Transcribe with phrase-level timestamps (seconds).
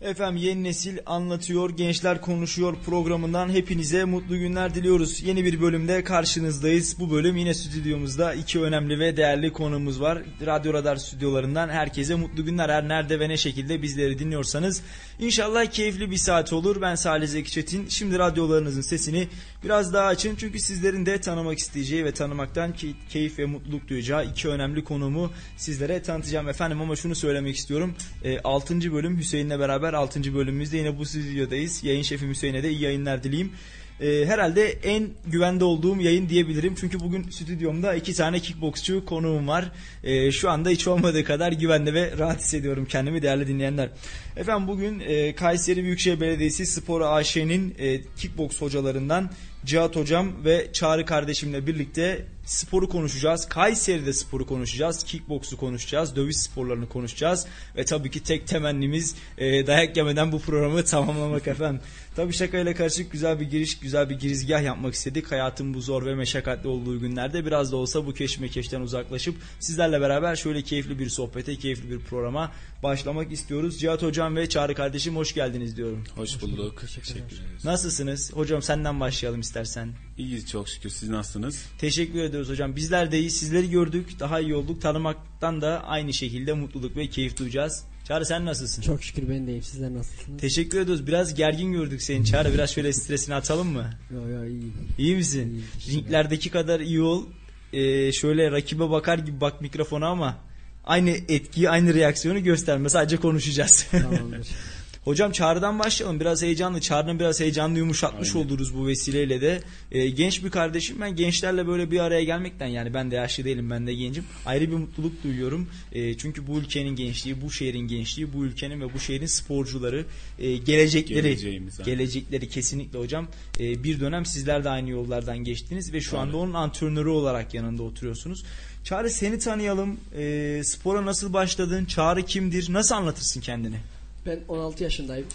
[0.00, 5.22] Efendim yeni nesil anlatıyor, gençler konuşuyor programından hepinize mutlu günler diliyoruz.
[5.22, 7.00] Yeni bir bölümde karşınızdayız.
[7.00, 10.22] Bu bölüm yine stüdyomuzda iki önemli ve değerli konumuz var.
[10.46, 12.68] Radyo Radar stüdyolarından herkese mutlu günler.
[12.68, 14.82] Her nerede ve ne şekilde bizleri dinliyorsanız.
[15.18, 16.80] İnşallah keyifli bir saat olur.
[16.80, 17.88] Ben Salih Zeki Çetin.
[17.88, 19.28] Şimdi radyolarınızın sesini
[19.64, 20.36] biraz daha açın.
[20.36, 22.74] Çünkü sizlerin de tanımak isteyeceği ve tanımaktan
[23.08, 26.80] keyif ve mutluluk duyacağı iki önemli konumu sizlere tanıtacağım efendim.
[26.80, 27.94] Ama şunu söylemek istiyorum.
[28.24, 28.92] E, 6.
[28.92, 30.34] bölüm Hüseyin'le beraber 6.
[30.34, 31.84] bölümümüzde yine bu stüdyodayız.
[31.84, 33.52] Yayın şefim Hüseyin'e de iyi yayınlar dileyim.
[34.00, 36.74] Ee, herhalde en güvende olduğum yayın diyebilirim.
[36.80, 39.72] Çünkü bugün stüdyomda iki tane kickboksçu konuğum var.
[40.04, 43.90] Ee, şu anda hiç olmadığı kadar güvende ve rahat hissediyorum kendimi değerli dinleyenler.
[44.36, 49.30] Efendim bugün e, Kayseri Büyükşehir Belediyesi Spor AŞ'nin e, kickboks hocalarından
[49.64, 53.48] Cihat Hocam ve Çağrı kardeşimle birlikte sporu konuşacağız.
[53.48, 55.04] Kayseri'de sporu konuşacağız.
[55.04, 56.16] Kickboksu konuşacağız.
[56.16, 57.46] Dövüş sporlarını konuşacağız.
[57.76, 61.80] Ve tabii ki tek temennimiz e, dayak yemeden bu programı tamamlamak efendim.
[62.16, 65.32] Tabii şakayla karışık güzel bir giriş, güzel bir girizgah yapmak istedik.
[65.32, 70.36] Hayatın bu zor ve meşakkatli olduğu günlerde biraz da olsa bu keşmekeşten uzaklaşıp sizlerle beraber
[70.36, 73.80] şöyle keyifli bir sohbete, keyifli bir programa başlamak istiyoruz.
[73.80, 76.04] Cihat Hocam ve Çağrı kardeşim hoş geldiniz diyorum.
[76.14, 76.80] Hoş bulduk.
[76.80, 77.64] Teşekkür ederiz.
[77.64, 78.32] Nasılsınız?
[78.32, 79.92] Hocam senden başlayalım istersen.
[80.18, 80.90] İyiyiz çok şükür.
[80.90, 81.64] Siz nasılsınız?
[81.78, 82.76] Teşekkür ediyoruz hocam.
[82.76, 83.30] Bizler de iyi.
[83.30, 84.20] Sizleri gördük.
[84.20, 84.82] Daha iyi olduk.
[84.82, 87.84] Tanımaktan da aynı şekilde mutluluk ve keyif duyacağız.
[88.08, 88.82] Çağrı sen nasılsın?
[88.82, 89.62] Çok şükür ben de iyiyim.
[89.62, 90.40] Sizler nasılsınız?
[90.40, 91.06] Teşekkür ediyoruz.
[91.06, 92.54] Biraz gergin gördük seni Çağrı.
[92.54, 93.90] Biraz şöyle stresini atalım mı?
[94.10, 94.74] Yo yo iyiyim.
[94.98, 95.64] İyi misin?
[95.86, 97.24] İyiyim, Ringlerdeki kadar iyi ol.
[97.72, 100.38] Ee, şöyle rakibe bakar gibi bak mikrofona ama
[100.84, 102.88] aynı etkiyi, aynı reaksiyonu gösterme.
[102.88, 103.86] Sadece konuşacağız.
[103.90, 104.48] Tamamdır.
[105.06, 106.20] Hocam Çağrı'dan başlayalım.
[106.20, 106.80] Biraz heyecanlı.
[106.80, 108.46] Çağrı'nın biraz heyecanlı yumuşatmış Aynen.
[108.46, 109.60] oluruz bu vesileyle de.
[109.92, 110.96] Ee, genç bir kardeşim.
[111.00, 114.24] Ben gençlerle böyle bir araya gelmekten yani ben de yaşlı değilim ben de gencim.
[114.46, 115.68] Ayrı bir mutluluk duyuyorum.
[115.92, 120.04] Ee, çünkü bu ülkenin gençliği, bu şehrin gençliği, bu ülkenin ve bu şehrin sporcuları
[120.38, 121.36] e, gelecekleri
[121.84, 123.28] gelecekleri kesinlikle hocam.
[123.60, 127.82] E, bir dönem sizler de aynı yollardan geçtiniz ve şu anda onun antrenörü olarak yanında
[127.82, 128.44] oturuyorsunuz.
[128.84, 129.96] Çağrı seni tanıyalım.
[130.18, 131.84] E, spora nasıl başladın?
[131.84, 132.72] Çağrı kimdir?
[132.72, 133.76] Nasıl anlatırsın kendini?
[134.26, 135.26] Ben 16 yaşındayım.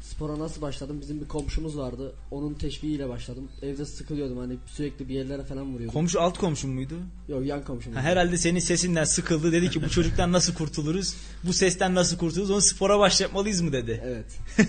[0.00, 0.98] Spora nasıl başladım?
[1.00, 2.12] Bizim bir komşumuz vardı.
[2.30, 3.48] Onun teşviğiyle başladım.
[3.62, 5.92] Evde sıkılıyordum hani sürekli bir yerlere falan vuruyordum.
[5.92, 6.94] Komşu alt komşum muydu?
[7.28, 7.92] Yok yan komşum.
[7.92, 9.52] Ha, herhalde senin sesinden sıkıldı.
[9.52, 11.14] Dedi ki bu çocuktan nasıl kurtuluruz?
[11.44, 12.50] Bu sesten nasıl kurtuluruz?
[12.50, 14.02] Onu spora başlatmalıyız mı dedi.
[14.04, 14.38] Evet.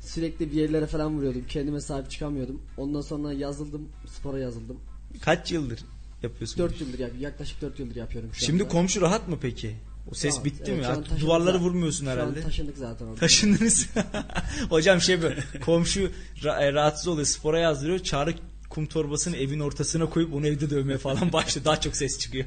[0.00, 1.44] sürekli bir yerlere falan vuruyordum.
[1.48, 2.62] Kendime sahip çıkamıyordum.
[2.76, 3.88] Ondan sonra yazıldım.
[4.18, 4.76] Spora yazıldım.
[5.20, 5.80] Kaç yıldır
[6.22, 6.58] yapıyorsun?
[6.58, 7.20] 4 yıldır yapıyorum.
[7.20, 8.72] Yaklaşık 4 yıldır yapıyorum şu Şimdi anda.
[8.72, 9.74] komşu rahat mı peki?
[10.10, 10.86] O ses tamam, bitti evet, mi?
[10.86, 11.66] Artık duvarları zaten.
[11.66, 12.40] vurmuyorsun herhalde.
[12.40, 13.06] Taşındık zaten.
[13.06, 13.20] Orada.
[13.20, 13.88] Taşındınız.
[14.70, 16.10] Hocam şey böyle komşu
[16.44, 17.98] e, rahatsız oluyor spora yazdırıyor.
[17.98, 18.34] Çağrı
[18.70, 21.64] kum torbasını evin ortasına koyup onu evde dövmeye falan başlıyor.
[21.64, 22.46] Daha çok ses çıkıyor.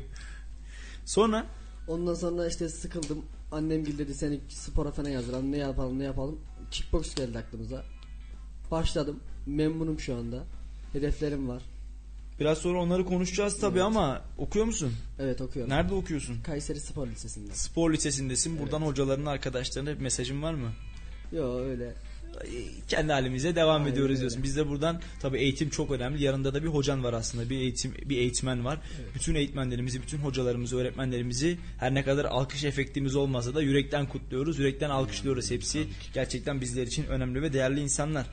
[1.05, 1.45] Sonra?
[1.87, 3.25] Ondan sonra işte sıkıldım.
[3.51, 5.51] Annem dedi seni spora falan yazdıralım.
[5.51, 6.39] Ne yapalım ne yapalım.
[6.71, 7.85] Kickbox geldi aklımıza.
[8.71, 9.19] Başladım.
[9.45, 10.43] Memnunum şu anda.
[10.93, 11.63] Hedeflerim var.
[12.39, 13.85] Biraz sonra onları konuşacağız tabii evet.
[13.85, 14.93] ama okuyor musun?
[15.19, 15.73] Evet okuyorum.
[15.73, 16.41] Nerede okuyorsun?
[16.43, 17.53] Kayseri Spor Lisesi'nde.
[17.53, 18.51] Spor Lisesi'ndesin.
[18.51, 18.61] Evet.
[18.61, 20.71] Buradan hocaların arkadaşlarına bir mesajın var mı?
[21.31, 21.93] Yok öyle.
[22.87, 24.19] Kendi halimize devam Aynen ediyoruz öyle.
[24.19, 24.43] diyorsun.
[24.43, 26.23] Biz de buradan tabii eğitim çok önemli.
[26.23, 27.49] Yanında da bir hocan var aslında.
[27.49, 28.79] Bir eğitim bir eğitmen var.
[29.01, 29.15] Evet.
[29.15, 34.59] Bütün eğitmenlerimizi, bütün hocalarımızı, öğretmenlerimizi her ne kadar alkış efektimiz olmasa da yürekten kutluyoruz.
[34.59, 35.87] Yürekten alkışlıyoruz hepsi.
[36.13, 38.27] Gerçekten bizler için önemli ve değerli insanlar.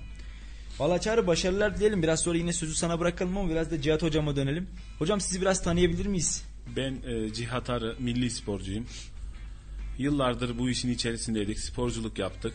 [0.79, 2.03] Valla Çağrı başarılar dileyelim.
[2.03, 4.69] Biraz sonra yine sözü sana bırakalım ama biraz da Cihat Hocam'a dönelim.
[4.99, 6.45] Hocam sizi biraz tanıyabilir miyiz?
[6.77, 8.87] Ben e, Cihat Arı, milli sporcuyum.
[9.99, 11.61] Yıllardır bu işin içerisindeydik.
[11.61, 12.55] Sporculuk yaptık.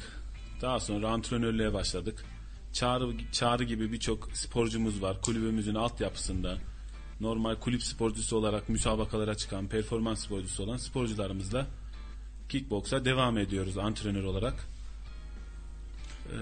[0.62, 2.26] Daha sonra antrenörlüğe başladık.
[2.74, 5.22] Çağrı, Çağrı gibi birçok sporcumuz var.
[5.22, 6.58] Kulübümüzün altyapısında
[7.22, 11.68] normal kulüp sporcusu olarak müsabakalara çıkan, performans sporcusu olan sporcularımızla
[12.50, 14.68] kickboksa devam ediyoruz antrenör olarak.
[16.28, 16.36] Ee,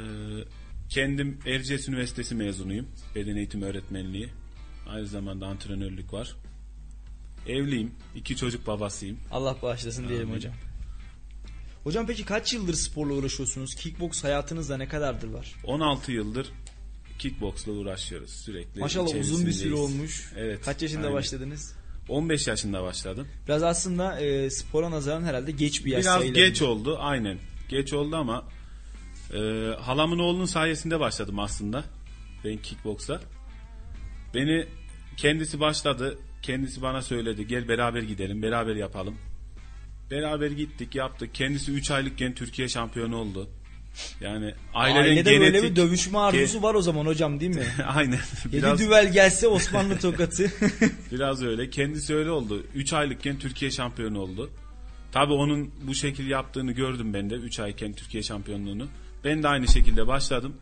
[0.89, 2.87] Kendim Erciyes Üniversitesi mezunuyum.
[3.15, 4.29] Beden eğitimi öğretmenliği.
[4.89, 6.35] Aynı zamanda antrenörlük var.
[7.47, 7.91] Evliyim.
[8.15, 9.19] iki çocuk babasıyım.
[9.31, 10.09] Allah bağışlasın Amin.
[10.09, 10.53] diyelim hocam.
[11.83, 13.75] Hocam peki kaç yıldır sporla uğraşıyorsunuz?
[13.75, 15.55] Kickbox hayatınızda ne kadardır var?
[15.63, 16.47] 16 yıldır
[17.19, 18.79] kickboxla uğraşıyoruz sürekli.
[18.79, 20.31] Maşallah uzun bir süre olmuş.
[20.37, 20.65] Evet.
[20.65, 21.13] Kaç yaşında aynen.
[21.13, 21.75] başladınız?
[22.09, 23.27] 15 yaşında başladım.
[23.47, 27.37] Biraz aslında e, spora nazaran herhalde geç bir yaş Biraz geç oldu aynen.
[27.69, 28.45] Geç oldu ama
[29.33, 29.37] ee,
[29.81, 31.83] halamın oğlunun sayesinde başladım aslında.
[32.45, 33.21] Ben kickboksa.
[34.33, 34.65] Beni
[35.17, 36.17] kendisi başladı.
[36.41, 37.47] Kendisi bana söyledi.
[37.47, 38.41] Gel beraber gidelim.
[38.41, 39.15] Beraber yapalım.
[40.11, 41.35] Beraber gittik yaptık.
[41.35, 43.49] Kendisi 3 aylıkken Türkiye şampiyonu oldu.
[44.21, 45.41] Yani aileden Ailede genetik...
[45.41, 47.65] böyle bir dövüşme arzusu var o zaman hocam değil mi?
[47.87, 48.19] Aynen.
[48.53, 48.79] Biraz...
[48.79, 50.51] Yedi düvel gelse Osmanlı tokatı.
[51.11, 51.69] Biraz öyle.
[51.69, 52.63] Kendisi öyle oldu.
[52.75, 54.49] 3 aylıkken Türkiye şampiyonu oldu.
[55.11, 58.87] Tabii onun bu şekil yaptığını gördüm ben de 3 ayken Türkiye şampiyonluğunu.
[59.23, 60.55] Ben de aynı şekilde başladım.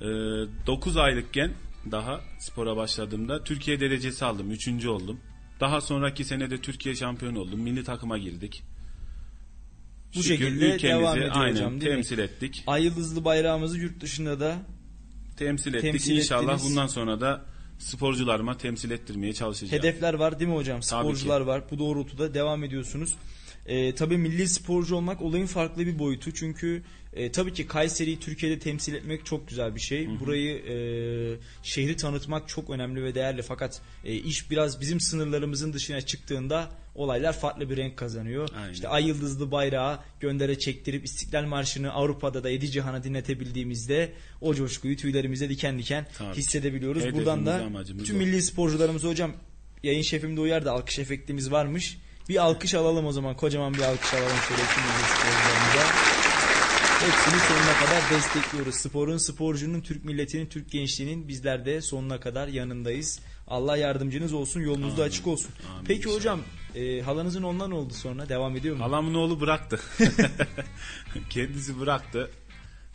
[0.00, 1.52] 9 aylıkken
[1.90, 4.50] daha spora başladığımda Türkiye derecesi aldım.
[4.50, 4.86] 3.
[4.86, 5.20] oldum.
[5.60, 7.60] Daha sonraki sene de Türkiye şampiyonu oldum.
[7.60, 8.62] Milli takıma girdik.
[10.14, 11.96] Bu Şükür şekilde ülkemizi devam ediyor aynen hocam değil mi?
[11.96, 12.64] temsil ettik.
[12.66, 14.56] Ay yıldızlı bayrağımızı yurt dışında da
[15.36, 15.92] Temsil ettik.
[15.92, 16.70] Temsil İnşallah ettiniz.
[16.70, 17.44] bundan sonra da
[17.78, 19.82] sporcularıma temsil ettirmeye çalışacağım.
[19.82, 20.82] hedefler var değil mi hocam?
[20.82, 21.62] Sporcular var.
[21.70, 23.14] Bu doğrultuda devam ediyorsunuz.
[23.68, 26.34] Ee, tabii milli sporcu olmak olayın farklı bir boyutu.
[26.34, 26.82] Çünkü
[27.12, 30.20] e, tabii ki Kayseri'yi Türkiye'de temsil etmek çok güzel bir şey.
[30.20, 30.74] Burayı e,
[31.62, 33.42] şehri tanıtmak çok önemli ve değerli.
[33.42, 38.48] Fakat e, iş biraz bizim sınırlarımızın dışına çıktığında olaylar farklı bir renk kazanıyor.
[38.56, 38.72] Aynen.
[38.72, 44.96] İşte ay yıldızlı bayrağı göndere çektirip İstiklal Marşı'nı Avrupa'da da Yedi Cihan'a dinletebildiğimizde o coşkuyu
[44.96, 46.36] tüylerimize diken diken Tabii.
[46.36, 47.02] hissedebiliyoruz.
[47.02, 48.18] Hedefimiz, Buradan da tüm o.
[48.18, 49.32] milli sporcularımız hocam
[49.82, 51.98] yayın şefim de uyar da alkış efektimiz varmış.
[52.28, 53.36] Bir alkış alalım o zaman.
[53.36, 56.18] Kocaman bir alkış alalım şöyle tüm sporcularımıza.
[57.00, 58.74] Hepsini sonuna kadar destekliyoruz.
[58.74, 63.20] Sporun, sporcunun, Türk milletinin, Türk gençliğinin bizler de sonuna kadar yanındayız.
[63.46, 65.50] Allah yardımcınız olsun, yolunuz da açık olsun.
[65.70, 66.40] Amin Peki hocam,
[66.74, 68.84] e, halanızın ondan oldu sonra devam ediyor mu?
[68.84, 69.80] Halamın oğlu bıraktı.
[71.30, 72.30] Kendisi bıraktı.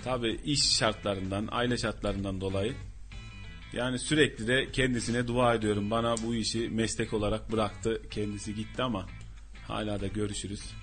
[0.03, 2.73] Tabii iş şartlarından, aile şartlarından dolayı.
[3.73, 5.91] Yani sürekli de kendisine dua ediyorum.
[5.91, 8.01] Bana bu işi meslek olarak bıraktı.
[8.11, 9.05] Kendisi gitti ama
[9.67, 10.82] hala da görüşürüz.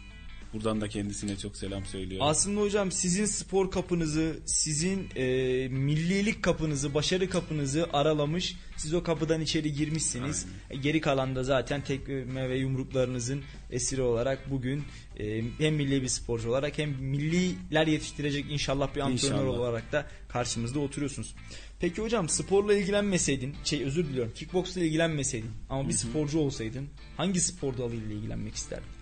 [0.52, 2.26] Buradan da kendisine çok selam söylüyorum.
[2.30, 5.24] Aslında hocam sizin spor kapınızı, sizin e,
[5.68, 8.56] millilik kapınızı, başarı kapınızı aralamış.
[8.76, 10.46] Siz o kapıdan içeri girmişsiniz.
[10.70, 14.82] E, Geri kalan da zaten tekme ve yumruklarınızın esiri olarak bugün
[15.18, 19.58] e, hem milli bir sporcu olarak hem milliler yetiştirecek inşallah bir antrenör İnşallah.
[19.60, 21.34] olarak da karşımızda oturuyorsunuz.
[21.80, 27.78] Peki hocam sporla ilgilenmeseydin, şey özür diliyorum, kickboksla ilgilenmeseydin ama bir sporcu olsaydın hangi spor
[27.78, 28.99] dalıyla ilgilenmek isterdin?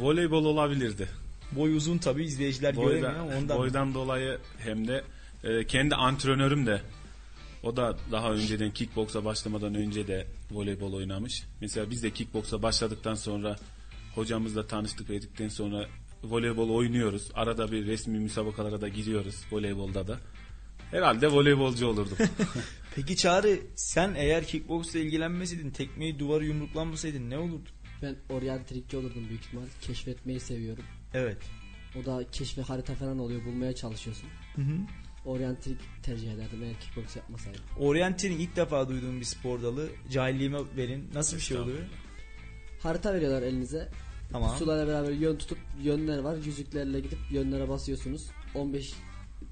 [0.00, 1.08] Voleybol olabilirdi.
[1.52, 3.58] Boy uzun tabi izleyiciler göremiyor Boydan, ondan.
[3.58, 5.04] boydan dolayı hem de
[5.44, 6.82] e, kendi antrenörüm de
[7.62, 11.42] o da daha önceden kickboksa başlamadan önce de voleybol oynamış.
[11.60, 13.56] Mesela biz de kickboksa başladıktan sonra
[14.14, 15.86] hocamızla tanıştık edikten sonra
[16.24, 17.30] voleybol oynuyoruz.
[17.34, 20.18] Arada bir resmi müsabakalara da giriyoruz voleybolda da.
[20.90, 22.16] Herhalde voleybolcu olurdum.
[22.94, 27.70] Peki Çağrı sen eğer kickboksla ilgilenmeseydin, tekmeyi duvarı yumruklanmasaydın ne olurdu?
[28.02, 29.62] Ben oryantrikçi olurdum büyük ihtimal.
[29.80, 30.84] Keşfetmeyi seviyorum.
[31.14, 31.36] Evet.
[32.02, 33.44] O da keşfe harita falan oluyor.
[33.44, 34.28] Bulmaya çalışıyorsun.
[34.56, 34.76] Hı hı.
[35.24, 37.60] Oryantrik tercih ederdim eğer kickbox yapmasaydım.
[37.78, 39.88] Orienteering ilk defa duyduğum bir spor dalı.
[40.10, 41.10] Cahilliğime verin.
[41.14, 41.78] Nasıl bir şey oluyor?
[42.82, 43.88] Harita veriyorlar elinize.
[44.32, 44.50] Tamam.
[44.50, 46.36] Pusulayla beraber yön tutup yönler var.
[46.36, 48.26] Yüzüklerle gidip yönlere basıyorsunuz.
[48.54, 48.94] 15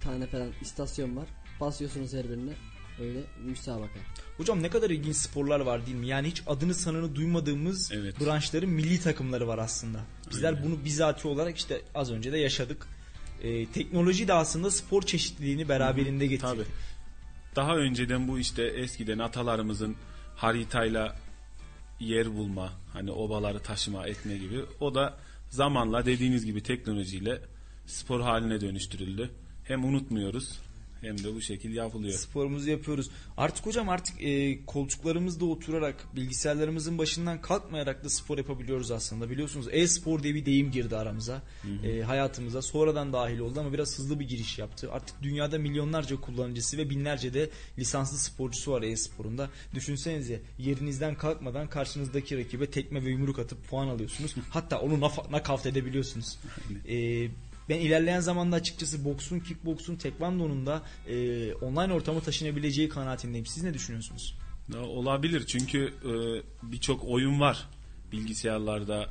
[0.00, 1.28] tane falan istasyon var.
[1.60, 2.52] Basıyorsunuz her birine.
[3.00, 4.00] Öyle müsabaka.
[4.36, 6.06] Hocam ne kadar ilginç sporlar var değil mi?
[6.06, 8.20] Yani hiç adını sanını duymadığımız Evet.
[8.20, 10.00] branşların milli takımları var aslında.
[10.30, 12.86] Bizler bunu bizatihi olarak işte az önce de yaşadık.
[13.42, 16.50] Ee, teknoloji de aslında spor çeşitliliğini beraberinde getirdi.
[16.50, 16.64] Tabii.
[17.56, 19.96] Daha önceden bu işte eskiden atalarımızın
[20.36, 21.16] haritayla
[22.00, 24.64] yer bulma, hani obaları taşıma, etme gibi.
[24.80, 25.18] O da
[25.50, 27.40] zamanla dediğiniz gibi teknolojiyle
[27.86, 29.30] spor haline dönüştürüldü.
[29.64, 30.58] Hem unutmuyoruz
[31.06, 32.18] hem de bu şekil yapılıyor.
[32.18, 33.10] Sporumuzu yapıyoruz.
[33.36, 39.30] Artık hocam artık e, koltuklarımızda oturarak bilgisayarlarımızın başından kalkmayarak da spor yapabiliyoruz aslında.
[39.30, 41.42] Biliyorsunuz e-spor diye bir deyim girdi aramıza.
[41.84, 44.92] E, hayatımıza sonradan dahil oldu ama biraz hızlı bir giriş yaptı.
[44.92, 49.50] Artık dünyada milyonlarca kullanıcısı ve binlerce de lisanslı sporcusu var e-sporunda.
[49.74, 54.34] Düşünsenize yerinizden kalkmadan karşınızdaki rakibe tekme ve yumruk atıp puan alıyorsunuz.
[54.50, 56.38] Hatta onu nakavt edebiliyorsunuz.
[56.88, 57.28] E,
[57.68, 63.46] ben ilerleyen zamanda açıkçası boksun, kickboksun, tekvandonun da e, online ortama taşınabileceği kanaatindeyim.
[63.46, 64.38] Siz ne düşünüyorsunuz?
[64.74, 66.12] Olabilir çünkü e,
[66.72, 67.68] birçok oyun var
[68.12, 69.08] bilgisayarlarda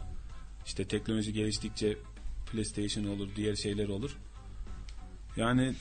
[0.66, 1.98] işte teknoloji geliştikçe
[2.52, 4.18] PlayStation olur diğer şeyler olur.
[5.38, 5.76] Yani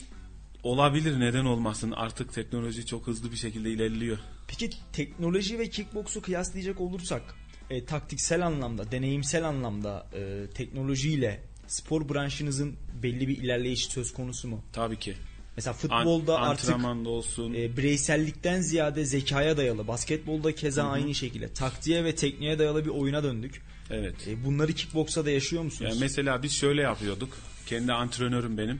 [0.63, 4.17] olabilir neden olmasın artık teknoloji çok hızlı bir şekilde ilerliyor.
[4.47, 7.35] Peki teknoloji ve kickboksu kıyaslayacak olursak
[7.69, 14.63] e, taktiksel anlamda, deneyimsel anlamda e, teknolojiyle spor branşınızın belli bir ilerleyişi söz konusu mu?
[14.73, 15.15] Tabii ki.
[15.55, 17.53] Mesela An- futbolda artık antrenmanda olsun.
[17.53, 23.23] e, bireysellikten ziyade zekaya dayalı, basketbolda keza aynı şekilde taktiğe ve tekniğe dayalı bir oyuna
[23.23, 23.61] döndük.
[23.89, 24.27] evet.
[24.27, 25.91] E, bunları kickboksa da yaşıyor musunuz?
[25.91, 27.37] Yani mesela biz şöyle yapıyorduk.
[27.65, 28.79] Kendi antrenörüm benim.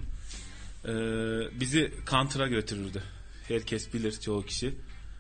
[0.86, 0.90] Ee,
[1.60, 3.04] bizi counter'a götürürdü.
[3.48, 4.74] Herkes bilir çoğu kişi.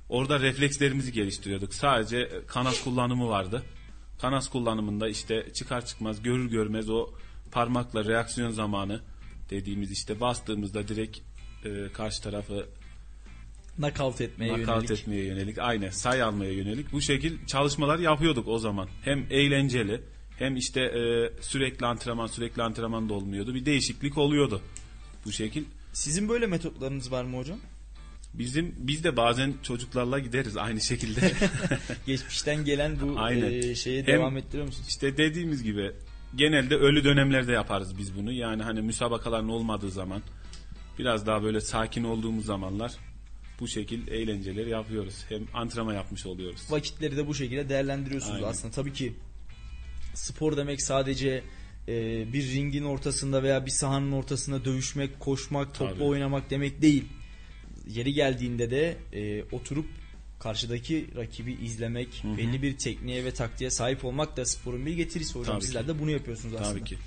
[0.09, 1.73] Orada reflekslerimizi geliştiriyorduk.
[1.73, 3.63] Sadece kanas kullanımı vardı.
[4.21, 7.09] Kanas kullanımında işte çıkar çıkmaz görür görmez o
[7.55, 9.01] parmakla reaksiyon zamanı
[9.49, 11.17] dediğimiz işte bastığımızda direkt
[11.65, 12.65] e, karşı tarafı
[13.79, 14.99] Nakavt etmeye nakavt yönelik.
[15.01, 18.89] etmeye yönelik, aynen say almaya yönelik bu şekil çalışmalar yapıyorduk o zaman.
[19.03, 20.01] Hem eğlenceli
[20.39, 23.55] Hem işte e, sürekli antrenman sürekli antrenman da olmuyordu.
[23.55, 24.61] Bir değişiklik oluyordu
[25.25, 25.63] bu şekil.
[25.93, 27.59] Sizin böyle metotlarınız var mı hocam?
[28.33, 31.31] Bizim biz de bazen çocuklarla gideriz aynı şekilde.
[32.05, 33.51] Geçmişten gelen bu Aynen.
[33.51, 34.87] e, şeye Hem- devam ettiriyor musunuz?
[34.89, 35.91] İşte dediğimiz gibi
[36.35, 38.31] genelde ölü dönemlerde yaparız biz bunu.
[38.31, 40.21] Yani hani müsabakaların olmadığı zaman
[40.99, 42.91] biraz daha böyle sakin olduğumuz zamanlar
[43.59, 45.25] bu şekil eğlenceleri yapıyoruz.
[45.29, 46.61] Hem antrenman yapmış oluyoruz.
[46.69, 48.47] Vakitleri de bu şekilde değerlendiriyorsunuz Aynen.
[48.47, 48.73] aslında.
[48.73, 49.13] Tabii ki
[50.13, 51.43] spor demek sadece
[51.87, 51.93] e,
[52.33, 56.03] bir ringin ortasında veya bir sahanın ortasında dövüşmek, koşmak, topla Tabii.
[56.03, 57.05] oynamak demek değil.
[57.87, 59.85] Yeri geldiğinde de e, oturup
[60.45, 65.55] karşıdaki rakibi izlemek, belli bir tekniğe ve taktiğe sahip olmak da sporun bir getirisi hocam.
[65.55, 65.87] Tabii Sizler ki.
[65.87, 66.69] de bunu yapıyorsunuz aslında.
[66.69, 66.97] Tabii ki.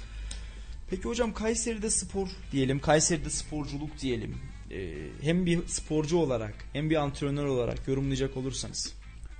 [0.90, 4.36] Peki hocam Kayseri'de spor diyelim, Kayseri'de sporculuk diyelim.
[4.70, 8.94] E, hem bir sporcu olarak hem bir antrenör olarak yorumlayacak olursanız.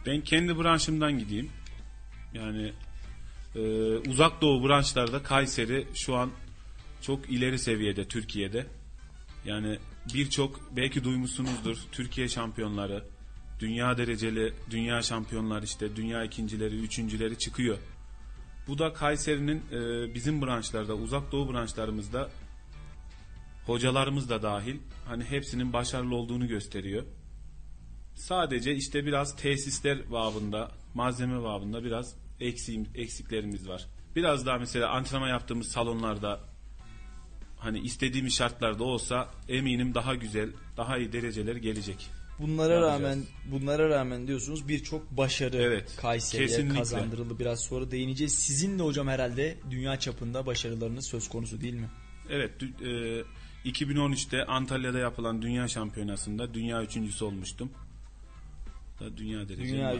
[0.06, 1.50] Ben kendi branşımdan gideyim.
[2.34, 2.72] Yani
[3.54, 3.60] e,
[3.96, 6.30] uzak doğu branşlarda Kayseri şu an
[7.00, 8.66] çok ileri seviyede Türkiye'de.
[9.44, 9.78] Yani
[10.14, 13.04] birçok belki duymuşsunuzdur Türkiye şampiyonları,
[13.60, 17.78] dünya dereceli dünya şampiyonlar işte dünya ikincileri, üçüncüleri çıkıyor.
[18.68, 22.30] Bu da Kayseri'nin e, bizim branşlarda, uzak doğu branşlarımızda
[23.66, 27.04] hocalarımız da dahil hani hepsinin başarılı olduğunu gösteriyor.
[28.14, 33.86] Sadece işte biraz tesisler babında, malzeme babında biraz eksiğim, eksiklerimiz var.
[34.16, 36.40] Biraz daha mesela antrenman yaptığımız salonlarda
[37.58, 42.17] hani istediğimiz şartlarda olsa eminim daha güzel, daha iyi dereceler gelecek.
[42.40, 43.02] Bunlara Yapacağız.
[43.02, 43.18] rağmen
[43.50, 46.78] bunlara rağmen diyorsunuz birçok başarı Evet, Kayseri'ye kesinlikle.
[46.78, 47.38] kazandırıldı.
[47.38, 48.34] Biraz sonra değineceğiz.
[48.34, 51.88] Sizin de hocam herhalde dünya çapında başarılarınız söz konusu değil mi?
[52.30, 53.22] Evet, e,
[53.70, 57.70] 2013'te Antalya'da yapılan dünya şampiyonasında dünya üçüncüsü olmuştum.
[59.16, 59.96] Dünya dereceli Dünya var.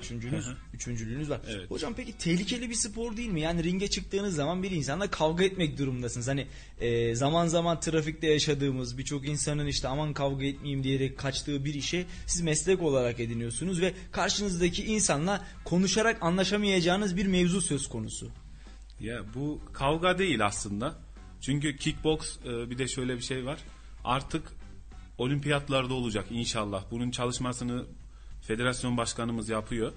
[0.75, 1.41] üçüncülüğünüz var.
[1.49, 1.71] Evet.
[1.71, 3.41] Hocam peki tehlikeli bir spor değil mi?
[3.41, 6.29] Yani ringe çıktığınız zaman bir insanla kavga etmek durumundasınız.
[6.29, 6.47] Hani
[6.81, 12.07] e, zaman zaman trafikte yaşadığımız birçok insanın işte aman kavga etmeyeyim diyerek kaçtığı bir işe
[12.27, 18.31] siz meslek olarak ediniyorsunuz ve karşınızdaki insanla konuşarak anlaşamayacağınız bir mevzu söz konusu.
[19.01, 20.99] Ya bu kavga değil aslında.
[21.41, 23.59] Çünkü kickbox e, bir de şöyle bir şey var.
[24.05, 24.53] Artık
[25.19, 26.85] olimpiyatlarda olacak inşallah.
[26.91, 27.85] Bunun çalışmasını
[28.49, 29.93] federasyon başkanımız yapıyor.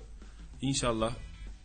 [0.62, 1.15] İnşallah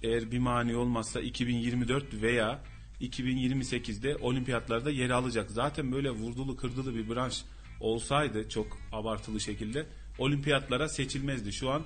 [0.02, 2.62] eğer bir mani olmazsa 2024 veya
[3.00, 5.50] 2028'de olimpiyatlarda yer alacak.
[5.50, 7.42] Zaten böyle vurdulu kırdılı bir branş
[7.80, 9.86] olsaydı çok abartılı şekilde
[10.18, 11.52] olimpiyatlara seçilmezdi.
[11.52, 11.82] Şu an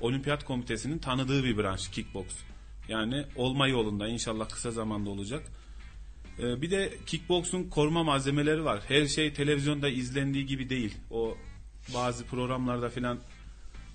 [0.00, 2.26] olimpiyat komitesinin tanıdığı bir branş kickbox.
[2.88, 5.42] Yani olma yolunda inşallah kısa zamanda olacak.
[6.38, 8.82] Ee, bir de kickbox'un koruma malzemeleri var.
[8.88, 10.94] Her şey televizyonda izlendiği gibi değil.
[11.10, 11.36] O
[11.94, 13.18] bazı programlarda filan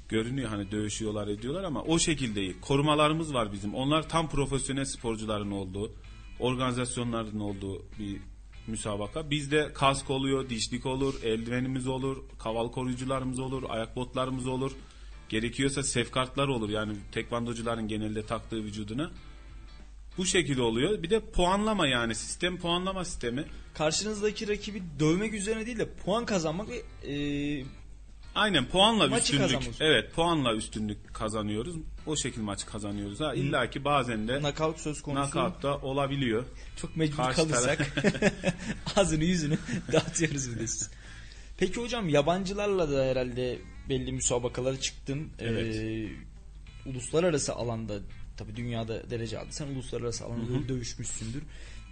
[0.09, 2.59] görünüyor hani dövüşüyorlar ediyorlar ama o şekilde.
[2.61, 3.75] Korumalarımız var bizim.
[3.75, 5.91] Onlar tam profesyonel sporcuların olduğu,
[6.39, 8.21] organizasyonların olduğu bir
[8.67, 9.29] müsabaka.
[9.29, 14.71] Bizde kask oluyor, dişlik olur, eldivenimiz olur, kaval koruyucularımız olur, ayak botlarımız olur.
[15.29, 19.11] Gerekiyorsa sefkartlar olur yani tekvandocuların genelde taktığı vücuduna.
[20.17, 21.03] Bu şekilde oluyor.
[21.03, 23.45] Bir de puanlama yani sistem puanlama sistemi.
[23.73, 26.81] karşınızdaki rakibi dövmek üzerine değil de puan kazanmak ve
[27.13, 27.65] e,
[28.39, 29.41] Aynen puanla Maçı üstünlük.
[29.43, 29.85] kazanıyorsun.
[29.85, 31.75] Evet puanla üstünlük kazanıyoruz.
[32.05, 33.19] O şekilde maçı kazanıyoruz.
[33.19, 35.31] Ha illa ki bazen de knockout söz konusu.
[35.31, 36.45] knockout da olabiliyor.
[36.75, 37.93] Çok mecbur Karşı kalırsak
[38.95, 39.57] ağzını yüzünü
[39.91, 40.89] dağıtıyoruz bir de siz.
[41.57, 45.29] Peki hocam yabancılarla da herhalde belli müsabakalara çıktın.
[45.39, 45.75] Evet.
[45.75, 46.09] Ee,
[46.89, 47.99] uluslararası alanda
[48.37, 49.47] tabi dünyada derece aldı.
[49.51, 51.43] Sen uluslararası alanda dövüşmüşsündür.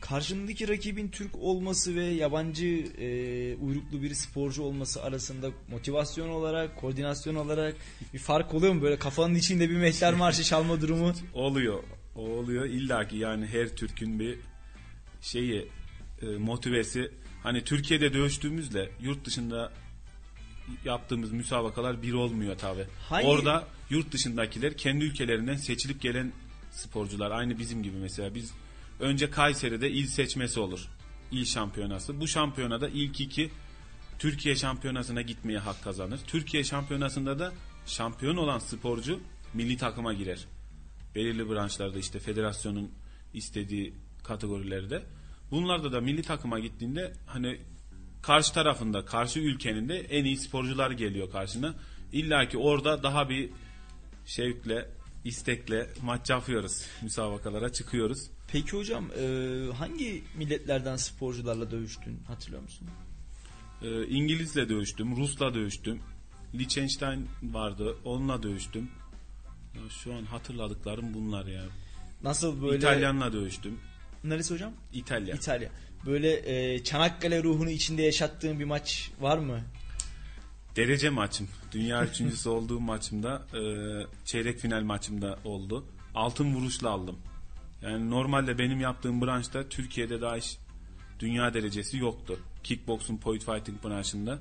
[0.01, 2.65] Karşındaki rakibin Türk olması ve yabancı
[2.97, 7.75] e, uyruklu bir sporcu olması arasında motivasyon olarak, koordinasyon olarak
[8.13, 8.81] bir fark oluyor mu?
[8.81, 11.13] Böyle kafanın içinde bir mehter marşı çalma durumu.
[11.33, 11.83] Oluyor.
[12.15, 12.65] O oluyor.
[12.65, 14.39] İlla ki yani her Türk'ün bir
[15.21, 15.67] şeyi
[16.21, 17.11] e, motivesi
[17.43, 19.71] hani Türkiye'de dövüştüğümüzle yurt dışında
[20.85, 22.85] yaptığımız müsabakalar bir olmuyor tabi.
[23.23, 26.31] Orada yurt dışındakiler kendi ülkelerinden seçilip gelen
[26.71, 28.51] sporcular aynı bizim gibi mesela biz
[28.99, 30.87] önce Kayseri'de il seçmesi olur.
[31.31, 32.21] İl şampiyonası.
[32.21, 33.51] Bu şampiyonada ilk iki
[34.19, 36.19] Türkiye şampiyonasına gitmeye hak kazanır.
[36.27, 37.53] Türkiye şampiyonasında da
[37.85, 39.19] şampiyon olan sporcu
[39.53, 40.45] milli takıma girer.
[41.15, 42.91] Belirli branşlarda işte federasyonun
[43.33, 45.03] istediği kategorilerde.
[45.51, 47.61] Bunlarda da milli takıma gittiğinde hani
[48.21, 51.75] karşı tarafında, karşı ülkenin de en iyi sporcular geliyor karşına.
[52.11, 53.49] İlla ki orada daha bir
[54.25, 54.89] şevkle,
[55.23, 56.85] istekle maç yapıyoruz.
[57.01, 58.29] Müsabakalara çıkıyoruz.
[58.47, 59.25] Peki hocam e,
[59.73, 62.87] hangi milletlerden sporcularla dövüştün hatırlıyor musun?
[63.81, 65.99] Ee, İngilizle dövüştüm, Rus'la dövüştüm.
[66.53, 68.89] Liechtenstein vardı, onunla dövüştüm.
[69.75, 71.63] Ya şu an hatırladıklarım bunlar ya.
[72.23, 73.79] Nasıl böyle İtalyanla dövüştüm.
[74.23, 74.71] Neresi hocam?
[74.93, 75.35] İtalya.
[75.35, 75.69] İtalya.
[76.05, 76.33] Böyle
[76.73, 79.61] e, Çanakkale ruhunu içinde yaşattığın bir maç var mı?
[80.75, 81.47] Derece maçım.
[81.71, 83.61] Dünya üçüncüsü olduğum maçımda e,
[84.25, 85.85] çeyrek final maçımda oldu.
[86.15, 87.19] Altın vuruşla aldım.
[87.81, 90.57] Yani normalde benim yaptığım branşta Türkiye'de daha hiç
[91.19, 92.39] dünya derecesi yoktu.
[92.63, 94.39] Kickboxing, point fighting branşında.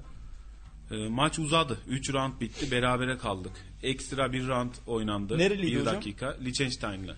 [0.91, 1.79] E, maç uzadı.
[1.89, 2.71] 3 round bitti.
[2.71, 3.53] Berabere kaldık.
[3.83, 5.39] Ekstra bir round oynandı.
[5.39, 5.95] Nereliydi bir hocam?
[5.97, 6.37] dakika.
[6.45, 7.17] Liechtenstein'la.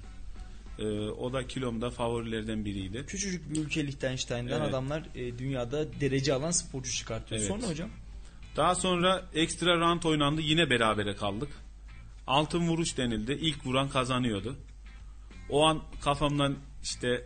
[0.78, 3.04] E, o da kilomda favorilerden biriydi.
[3.06, 4.68] Küçücük bir ülke Liechtenstein'den Evet.
[4.68, 7.40] adamlar e, dünyada derece alan sporcu çıkartıyor.
[7.40, 7.48] Evet.
[7.50, 7.90] Sonra hocam?
[8.56, 10.40] Daha sonra ekstra round oynandı.
[10.40, 11.48] Yine berabere kaldık.
[12.26, 13.32] Altın vuruş denildi.
[13.32, 14.56] İlk vuran kazanıyordu.
[15.50, 17.24] O an kafamdan işte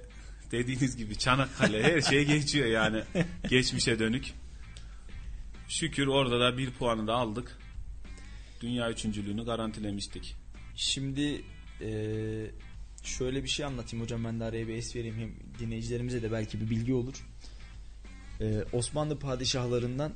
[0.50, 3.02] dediğiniz gibi Çanakkale her şey geçiyor yani
[3.48, 4.32] geçmişe dönük.
[5.68, 7.58] Şükür orada da bir puanı da aldık.
[8.60, 10.36] Dünya üçüncülüğünü garantilemiştik.
[10.76, 11.44] Şimdi
[11.80, 11.90] e,
[13.02, 16.60] şöyle bir şey anlatayım hocam ben de araya bir es vereyim hem dinleyicilerimize de belki
[16.60, 17.26] bir bilgi olur.
[18.40, 20.12] E, Osmanlı padişahlarından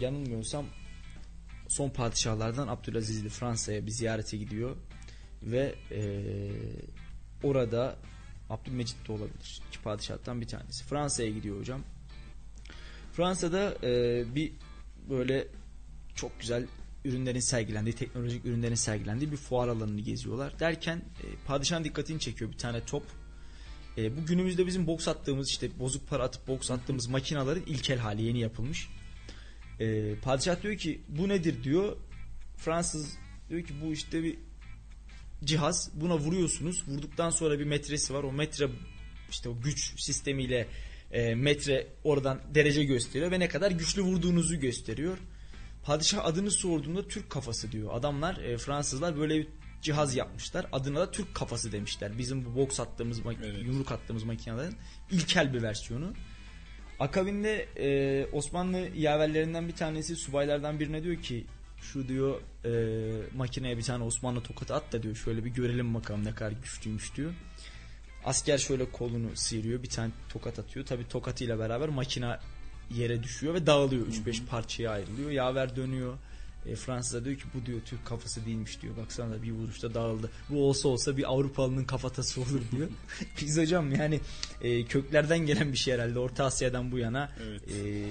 [0.00, 0.66] yanılmıyorsam
[1.68, 4.76] son padişahlardan Abdülaziz'li Fransa'ya bir ziyarete gidiyor
[5.42, 6.02] ve e,
[7.42, 7.96] orada
[8.50, 9.62] Abdülmecit de olabilir.
[9.68, 10.84] İki padişahtan bir tanesi.
[10.84, 11.82] Fransa'ya gidiyor hocam.
[13.12, 14.52] Fransa'da e, bir
[15.10, 15.48] böyle
[16.14, 16.66] çok güzel
[17.04, 20.60] ürünlerin sergilendiği, teknolojik ürünlerin sergilendiği bir fuar alanını geziyorlar.
[20.60, 23.02] Derken e, padişahın dikkatini çekiyor bir tane top.
[23.98, 28.22] E, bu günümüzde bizim boks attığımız işte bozuk para atıp boks attığımız makinaların ilkel hali
[28.22, 28.88] yeni yapılmış.
[29.80, 31.96] E, padişah diyor ki bu nedir diyor.
[32.56, 33.16] Fransız
[33.50, 34.38] diyor ki bu işte bir
[35.44, 35.90] cihaz.
[35.94, 36.84] Buna vuruyorsunuz.
[36.88, 38.22] Vurduktan sonra bir metresi var.
[38.22, 38.68] O metre
[39.30, 40.68] işte o güç sistemiyle
[41.12, 45.18] e, metre oradan derece gösteriyor ve ne kadar güçlü vurduğunuzu gösteriyor.
[45.84, 47.90] Padişah adını sorduğunda Türk kafası diyor.
[47.92, 49.48] Adamlar e, Fransızlar böyle bir
[49.82, 50.66] cihaz yapmışlar.
[50.72, 52.18] Adına da Türk kafası demişler.
[52.18, 53.64] Bizim bu boks attığımız Evet.
[53.64, 54.76] yumruk attığımız makinelerin
[55.10, 56.12] ilkel bir versiyonu.
[56.98, 61.46] Akabinde e, Osmanlı yaverlerinden bir tanesi subaylardan birine diyor ki
[61.92, 62.70] şu diyor e,
[63.36, 67.16] makineye bir tane Osmanlı tokatı at da diyor şöyle bir görelim bakalım ne kadar güçlüymüş
[67.16, 67.32] diyor.
[68.24, 70.86] Asker şöyle kolunu sıyırıyor bir tane tokat atıyor.
[70.86, 72.40] Tabi tokatıyla beraber makina
[72.90, 74.06] yere düşüyor ve dağılıyor.
[74.06, 75.30] 3-5 parçaya ayrılıyor.
[75.30, 76.14] Yaver dönüyor.
[76.66, 78.96] E, Fransız'a diyor ki bu diyor Türk kafası değilmiş diyor.
[78.96, 80.30] Baksana da bir vuruşta dağıldı.
[80.50, 82.88] Bu olsa olsa bir Avrupalının kafatası olur diyor.
[83.40, 84.20] Biz hocam yani
[84.62, 86.18] e, köklerden gelen bir şey herhalde.
[86.18, 87.62] Orta Asya'dan bu yana Evet.
[87.70, 88.06] e,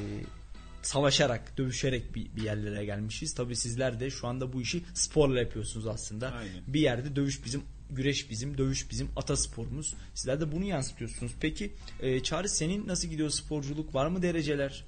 [0.86, 3.34] savaşarak, dövüşerek bir, bir yerlere gelmişiz.
[3.34, 6.32] Tabii sizler de şu anda bu işi sporla yapıyorsunuz aslında.
[6.32, 6.64] Aynen.
[6.68, 9.94] Bir yerde dövüş bizim, güreş bizim, dövüş bizim atasporumuz.
[10.14, 11.32] Sizler de bunu yansıtıyorsunuz.
[11.40, 13.96] Peki e, Çağrı senin nasıl gidiyor sporculuk?
[13.96, 14.86] Var mı dereceler?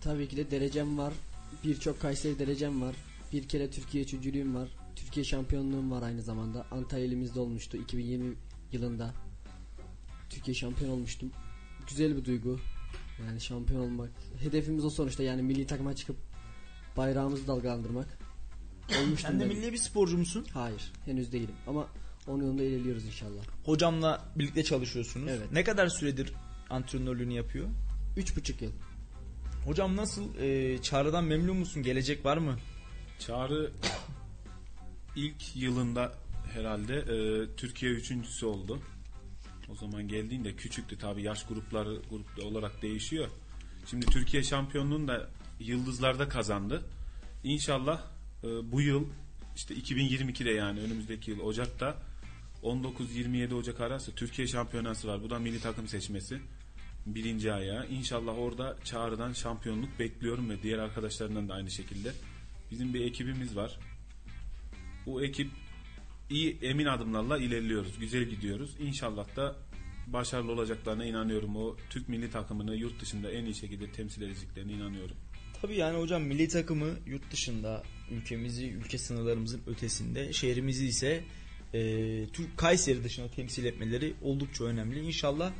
[0.00, 1.12] Tabii ki de derecem var.
[1.64, 2.94] Birçok Kayseri derecem var.
[3.32, 4.68] Bir kere Türkiye üçüncülüğüm var.
[4.96, 6.66] Türkiye şampiyonluğum var aynı zamanda.
[6.70, 8.34] Antalya elimizde olmuştu 2020
[8.72, 9.14] yılında.
[10.30, 11.32] Türkiye şampiyon olmuştum.
[11.88, 12.60] Güzel bir duygu.
[13.26, 14.10] Yani şampiyon olmak.
[14.40, 16.16] Hedefimiz o sonuçta yani milli takıma çıkıp
[16.96, 18.18] bayrağımızı dalgalandırmak.
[18.88, 20.46] Olmuştum Sen de milli bir sporcu musun?
[20.52, 21.86] Hayır henüz değilim ama
[22.26, 23.42] onun yolunda ilerliyoruz inşallah.
[23.64, 25.28] Hocamla birlikte çalışıyorsunuz.
[25.30, 25.52] Evet.
[25.52, 26.32] Ne kadar süredir
[26.70, 27.68] antrenörlüğünü yapıyor?
[28.16, 28.72] Üç buçuk yıl.
[29.64, 30.34] Hocam nasıl?
[30.38, 31.82] E, Çağrı'dan memnun musun?
[31.82, 32.58] Gelecek var mı?
[33.18, 33.72] Çağrı
[35.16, 36.14] ilk yılında
[36.54, 38.78] herhalde e, Türkiye üçüncüsü oldu.
[39.72, 43.28] O zaman geldiğinde küçüktü tabi yaş grupları grupta olarak değişiyor.
[43.86, 46.84] Şimdi Türkiye şampiyonluğunu da yıldızlarda kazandı.
[47.44, 48.02] İnşallah
[48.44, 49.06] e, bu yıl
[49.56, 51.96] işte 2022'de yani önümüzdeki yıl Ocak'ta
[52.62, 55.22] 19-27 Ocak arası Türkiye şampiyonası var.
[55.22, 56.40] Bu da milli takım seçmesi.
[57.06, 57.88] Birinci ayağı.
[57.88, 62.12] İnşallah orada Çağrı'dan şampiyonluk bekliyorum ve diğer arkadaşlarından da aynı şekilde.
[62.70, 63.78] Bizim bir ekibimiz var.
[65.06, 65.50] Bu ekip
[66.30, 67.98] iyi emin adımlarla ilerliyoruz.
[67.98, 68.70] Güzel gidiyoruz.
[68.80, 69.56] İnşallah da
[70.06, 71.56] başarılı olacaklarına inanıyorum.
[71.56, 75.16] O Türk milli takımını yurt dışında en iyi şekilde temsil edeceklerine inanıyorum.
[75.62, 81.24] Tabii yani hocam milli takımı yurt dışında ülkemizi, ülke sınırlarımızın ötesinde, şehrimizi ise
[81.74, 81.80] e,
[82.32, 85.00] Türk Kayseri dışında temsil etmeleri oldukça önemli.
[85.00, 85.52] İnşallah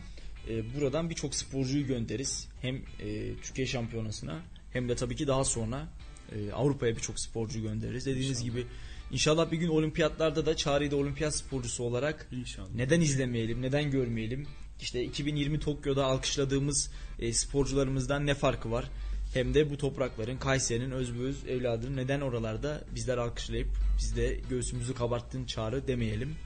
[0.48, 2.48] e, buradan birçok sporcuyu göndeririz.
[2.62, 5.88] Hem e, Türkiye şampiyonasına hem de tabii ki daha sonra
[6.32, 8.06] e, Avrupa'ya birçok sporcu göndeririz.
[8.06, 8.66] Dediğiniz gibi
[9.12, 12.68] inşallah bir gün olimpiyatlarda da Çağrı'yı da olimpiyat sporcusu olarak İnşallah.
[12.74, 14.46] neden izlemeyelim, neden görmeyelim?
[14.80, 18.90] İşte 2020 Tokyo'da alkışladığımız e, sporcularımızdan ne farkı var?
[19.34, 23.68] Hem de bu toprakların, Kayseri'nin özböz evladını neden oralarda bizler alkışlayıp
[23.98, 26.36] biz de göğsümüzü kabarttın çağrı demeyelim?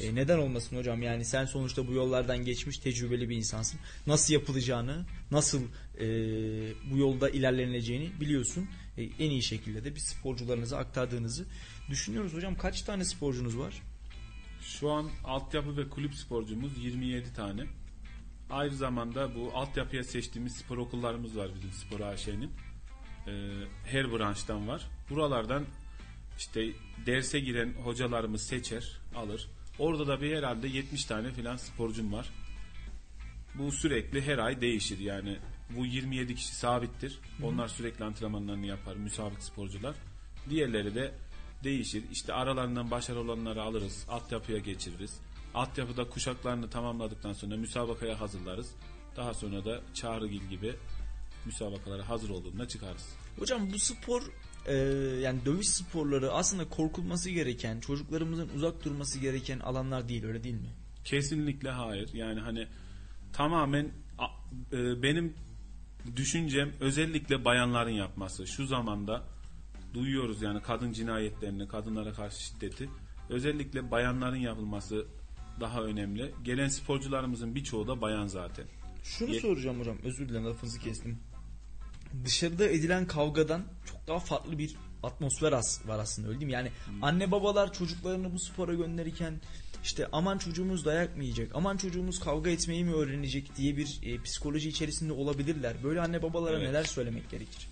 [0.00, 1.02] E, neden olmasın hocam?
[1.02, 3.80] Yani sen sonuçta bu yollardan geçmiş tecrübeli bir insansın.
[4.06, 5.62] Nasıl yapılacağını, nasıl
[6.00, 6.06] e,
[6.90, 8.68] bu yolda ilerleneceğini biliyorsun.
[8.98, 11.46] E, en iyi şekilde de bir sporcularınıza aktardığınızı
[11.90, 12.54] düşünüyoruz hocam.
[12.54, 13.82] Kaç tane sporcunuz var?
[14.60, 17.66] Şu an altyapı ve kulüp sporcumuz 27 tane.
[18.50, 22.50] Aynı zamanda bu altyapıya seçtiğimiz spor okullarımız var bizim Spor AŞ'nin.
[23.26, 23.30] Ee,
[23.84, 24.86] her branştan var.
[25.10, 25.64] Buralardan
[26.38, 26.72] işte
[27.06, 29.48] derse giren hocalarımız seçer, alır.
[29.78, 32.30] Orada da bir herhalde 70 tane filan sporcum var.
[33.54, 35.38] Bu sürekli her ay değişir yani.
[35.76, 37.18] Bu 27 kişi sabittir.
[37.42, 39.94] Onlar sürekli antrenmanlarını yapar, müsabık sporcular.
[40.50, 41.12] Diğerleri de
[41.64, 42.04] değişir.
[42.12, 45.20] İşte aralarından başarılı olanları alırız, altyapıya geçiririz.
[45.54, 48.74] Altyapıda kuşaklarını tamamladıktan sonra müsabakaya hazırlarız.
[49.16, 50.74] Daha sonra da Çağrıgil gibi
[51.44, 53.08] müsabakalara hazır olduğunda çıkarız.
[53.38, 54.22] Hocam bu spor
[54.66, 54.74] e,
[55.22, 60.74] yani dövüş sporları aslında korkulması gereken, çocuklarımızın uzak durması gereken alanlar değil öyle değil mi?
[61.04, 62.14] Kesinlikle hayır.
[62.14, 62.66] Yani hani
[63.32, 63.92] tamamen
[64.72, 65.34] e, benim
[66.16, 68.46] düşüncem özellikle bayanların yapması.
[68.46, 69.24] Şu zamanda
[69.94, 72.88] duyuyoruz yani kadın cinayetlerini, kadınlara karşı şiddeti.
[73.28, 75.06] Özellikle bayanların yapılması
[75.60, 76.34] daha önemli.
[76.44, 78.64] Gelen sporcularımızın birçoğu da bayan zaten.
[79.02, 81.18] Şunu Ye- soracağım hocam özür dilerim lafınızı kestim.
[82.24, 86.52] Dışarıda edilen kavgadan çok daha farklı bir atmosfer as var aslında öyle değil mi?
[86.52, 86.70] Yani
[87.02, 89.40] anne babalar çocuklarını bu spora gönderirken
[89.84, 94.22] işte aman çocuğumuz dayak mı yiyecek, aman çocuğumuz kavga etmeyi mi öğrenecek diye bir e,
[94.22, 95.76] psikoloji içerisinde olabilirler.
[95.84, 96.68] Böyle anne babalara Evet.
[96.68, 97.68] neler söylemek gerekir?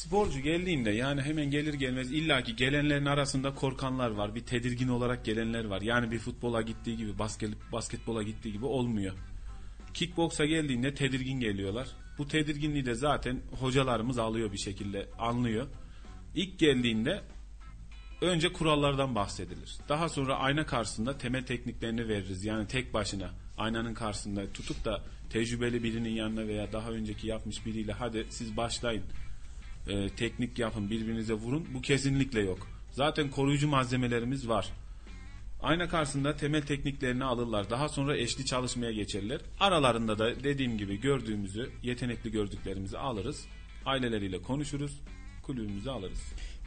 [0.00, 4.34] Sporcu geldiğinde yani hemen gelir gelmez illaki gelenlerin arasında korkanlar var.
[4.34, 5.82] Bir tedirgin olarak gelenler var.
[5.82, 9.14] Yani bir futbola gittiği gibi basket, basketbola gittiği gibi olmuyor.
[9.94, 11.88] Kickboksa geldiğinde tedirgin geliyorlar.
[12.18, 15.66] Bu tedirginliği de zaten hocalarımız alıyor bir şekilde anlıyor.
[16.34, 17.22] İlk geldiğinde
[18.20, 19.76] önce kurallardan bahsedilir.
[19.88, 22.44] Daha sonra ayna karşısında temel tekniklerini veririz.
[22.44, 27.92] Yani tek başına aynanın karşısında tutup da tecrübeli birinin yanına veya daha önceki yapmış biriyle
[27.92, 29.04] hadi siz başlayın
[29.86, 32.68] e, teknik yapın birbirinize vurun bu kesinlikle yok.
[32.92, 34.72] Zaten koruyucu malzemelerimiz var.
[35.62, 37.70] Ayna karşısında temel tekniklerini alırlar.
[37.70, 39.40] Daha sonra eşli çalışmaya geçerler.
[39.60, 43.46] Aralarında da dediğim gibi gördüğümüzü, yetenekli gördüklerimizi alırız.
[43.86, 45.00] Aileleriyle konuşuruz.
[45.42, 46.20] Kulübümüzü alırız.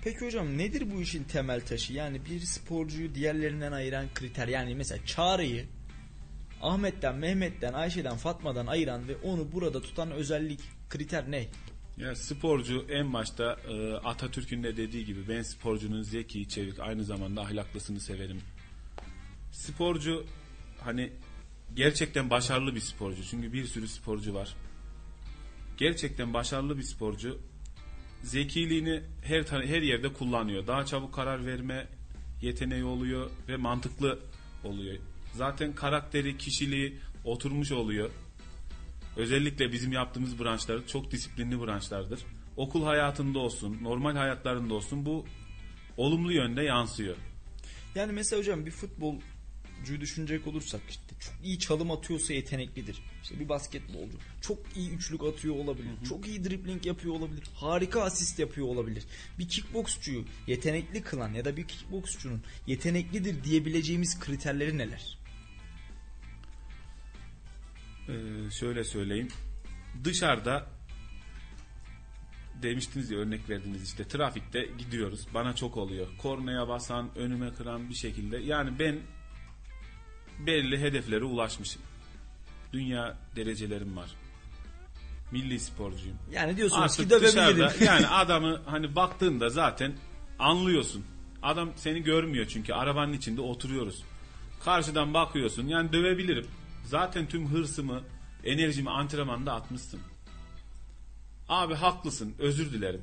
[0.04, 1.94] Peki hocam nedir bu işin temel taşı?
[1.94, 4.48] Yani bir sporcuyu diğerlerinden ayıran kriter.
[4.48, 5.66] Yani mesela Çağrı'yı
[6.62, 11.48] Ahmet'ten, Mehmet'ten, Ayşe'den, Fatma'dan ayıran ve onu burada tutan özellik, kriter ne?
[11.98, 17.42] Ya sporcu en başta e, Atatürk'ün de dediği gibi ben sporcunun zeki, çevik, aynı zamanda
[17.42, 18.42] ahlaklısını severim.
[19.52, 20.26] Sporcu
[20.80, 21.12] hani
[21.76, 23.24] gerçekten başarılı bir sporcu.
[23.24, 24.56] Çünkü bir sürü sporcu var.
[25.78, 27.40] Gerçekten başarılı bir sporcu
[28.24, 30.68] zekiliğini her her yerde kullanıyor.
[30.68, 31.88] Daha çabuk karar verme
[32.42, 34.20] yeteneği oluyor ve mantıklı
[34.64, 34.98] oluyor.
[35.34, 38.10] Zaten karakteri, kişiliği oturmuş oluyor.
[39.18, 42.20] Özellikle bizim yaptığımız branşlar çok disiplinli branşlardır.
[42.58, 45.26] Okul hayatında olsun, normal hayatlarında olsun bu
[45.98, 47.16] olumlu yönde yansıyor.
[47.96, 53.02] Yani mesela hocam bir futbolcuyu düşünecek olursak işte çok iyi çalım atıyorsa yeteneklidir.
[53.24, 55.90] İşte bir basketbolcu çok iyi üçlük atıyor olabilir.
[56.10, 57.44] Çok iyi dribling yapıyor olabilir.
[57.56, 59.04] Harika asist yapıyor olabilir.
[59.40, 65.23] Bir kickboksçuyu yetenekli kılan ya da bir kickboksçunun yeteneklidir diyebileceğimiz kriterleri neler?
[68.10, 69.28] Ee, şöyle söyleyeyim.
[70.04, 70.66] Dışarıda
[72.64, 75.28] demiştiniz ya örnek verdiniz işte trafikte gidiyoruz.
[75.34, 76.08] Bana çok oluyor.
[76.18, 78.38] Kornaya basan, önüme kıran bir şekilde.
[78.38, 79.00] Yani ben
[80.40, 81.82] belli hedeflere ulaşmışım.
[82.74, 84.10] Dünya derecelerim var.
[85.32, 86.18] Milli sporcuyum.
[86.32, 87.70] Yani diyorsunuz Artık ki dövebilirim.
[87.86, 89.94] yani adamı hani baktığında zaten
[90.40, 91.06] anlıyorsun.
[91.44, 94.04] Adam seni görmüyor çünkü arabanın içinde oturuyoruz.
[94.64, 96.48] Karşıdan bakıyorsun yani dövebilirim.
[96.84, 98.04] Zaten tüm hırsımı,
[98.44, 100.00] enerjimi antrenmanda atmışsın.
[101.50, 103.02] Abi haklısın özür dilerim.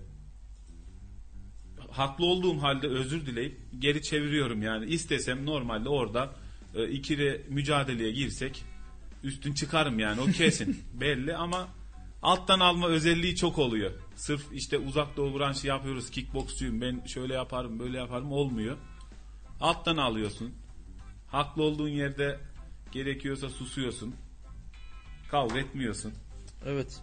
[1.90, 4.86] Haklı olduğum halde özür dileyip geri çeviriyorum yani.
[4.86, 6.34] istesem normalde orada
[6.74, 8.64] e, ikili mücadeleye girsek
[9.22, 11.68] üstün çıkarım yani o kesin belli ama
[12.22, 13.90] alttan alma özelliği çok oluyor.
[14.16, 18.76] Sırf işte uzak doğu branşı yapıyoruz kickboksçuyum ben şöyle yaparım böyle yaparım olmuyor.
[19.60, 20.54] Alttan alıyorsun.
[21.28, 22.40] Haklı olduğun yerde
[22.92, 24.14] gerekiyorsa susuyorsun.
[25.30, 26.12] Kavga etmiyorsun.
[26.66, 27.00] Evet.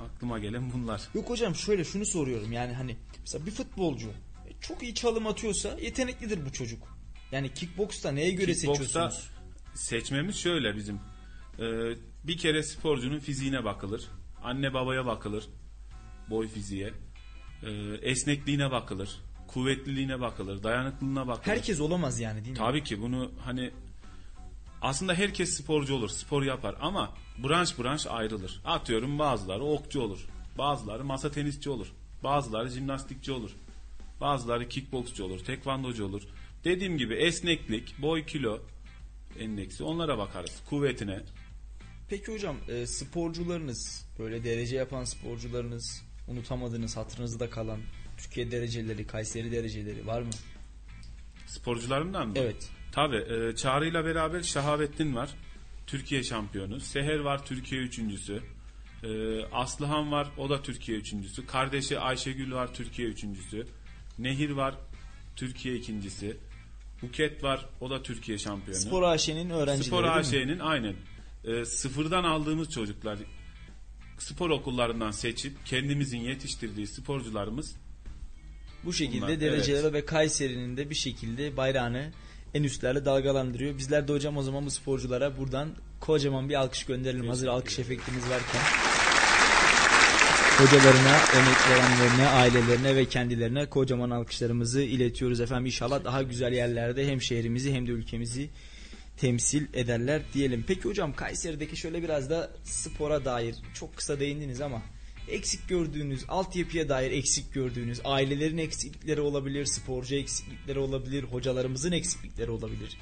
[0.00, 1.02] Aklıma gelen bunlar.
[1.14, 4.08] Yok hocam şöyle şunu soruyorum yani hani mesela bir futbolcu
[4.60, 6.96] çok iyi çalım atıyorsa yeteneklidir bu çocuk.
[7.32, 9.30] Yani kickboksta neye göre Kickboksta seçiyorsunuz?
[9.74, 11.00] seçmemiz şöyle bizim.
[11.58, 11.62] Ee,
[12.24, 14.08] bir kere sporcunun fiziğine bakılır.
[14.42, 15.44] Anne babaya bakılır.
[16.30, 16.92] Boy fiziğe.
[17.62, 17.70] Ee,
[18.02, 19.20] esnekliğine bakılır.
[19.48, 20.62] Kuvvetliliğine bakılır.
[20.62, 21.46] Dayanıklılığına bakılır.
[21.56, 22.56] Herkes olamaz yani değil mi?
[22.58, 23.70] Tabii ki bunu hani
[24.82, 27.12] aslında herkes sporcu olur, spor yapar ama
[27.44, 28.60] branş branş ayrılır.
[28.64, 30.26] Atıyorum bazıları okçu olur,
[30.58, 31.86] bazıları masa tenisçi olur,
[32.24, 33.50] bazıları jimnastikçi olur,
[34.20, 36.22] bazıları kickboksçu olur, tekvandocu olur.
[36.64, 38.60] Dediğim gibi esneklik, boy kilo
[39.38, 40.62] endeksi onlara bakarız.
[40.70, 41.20] Kuvvetine.
[42.08, 47.80] Peki hocam e, sporcularınız böyle derece yapan sporcularınız unutamadığınız hatırınızda kalan
[48.18, 50.30] Türkiye dereceleri, Kayseri dereceleri var mı?
[51.46, 52.34] Sporcularımdan mı?
[52.36, 52.70] Evet.
[52.92, 53.16] Tabii.
[53.16, 55.30] E, Çağrı'yla beraber Şahabettin var.
[55.86, 56.80] Türkiye şampiyonu.
[56.80, 58.42] Seher var Türkiye üçüncüsü.
[59.02, 60.28] E, Aslıhan var.
[60.38, 61.46] O da Türkiye üçüncüsü.
[61.46, 63.66] Kardeşi Ayşegül var Türkiye üçüncüsü.
[64.18, 64.74] Nehir var
[65.36, 66.36] Türkiye ikincisi.
[67.02, 67.66] Buket var.
[67.80, 68.80] O da Türkiye şampiyonu.
[68.80, 70.04] Spor AŞ'nin öğrencileri Spor?
[70.04, 70.94] AŞ'nin aynen.
[71.44, 73.18] E, sıfırdan aldığımız çocuklar
[74.18, 77.76] spor okullarından seçip kendimizin yetiştirdiği sporcularımız
[78.84, 79.92] Bu şekilde Bunlar, dereceleri evet.
[79.92, 82.12] ve Kayseri'nin de bir şekilde bayrağını
[82.54, 83.78] en üstlerle dalgalandırıyor.
[83.78, 85.68] Bizler de hocam o zaman bu sporculara buradan
[86.00, 87.28] kocaman bir alkış gönderelim.
[87.28, 88.60] Hazır alkış efektimiz varken.
[90.58, 95.66] Hocalarına, emek verenlerine, ailelerine ve kendilerine kocaman alkışlarımızı iletiyoruz efendim.
[95.66, 98.50] İnşallah daha güzel yerlerde hem şehrimizi hem de ülkemizi
[99.16, 100.64] temsil ederler diyelim.
[100.68, 104.82] Peki hocam Kayseri'deki şöyle biraz da spora dair çok kısa değindiniz ama
[105.32, 112.96] eksik gördüğünüz, altyapıya dair eksik gördüğünüz, ailelerin eksiklikleri olabilir, sporcu eksiklikleri olabilir, hocalarımızın eksiklikleri olabilir.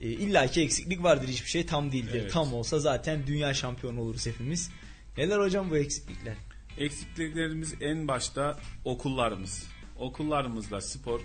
[0.00, 2.20] E, İlla ki eksiklik vardır hiçbir şey tam değildir.
[2.20, 2.32] Evet.
[2.32, 4.70] Tam olsa zaten dünya şampiyonu oluruz hepimiz.
[5.18, 6.36] Neler hocam bu eksiklikler?
[6.78, 9.66] Eksikliklerimiz en başta okullarımız.
[9.98, 11.20] Okullarımızla spor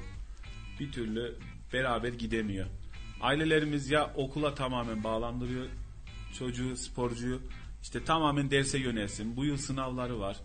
[0.80, 1.36] bir türlü
[1.74, 2.68] beraber gidemiyor.
[3.22, 5.66] Ailelerimiz ya okula tamamen bağlandırıyor
[6.40, 7.42] çocuğu, sporcuyu.
[7.82, 9.36] İşte tamamen derse yönelsin.
[9.36, 10.38] Bu yıl sınavları var.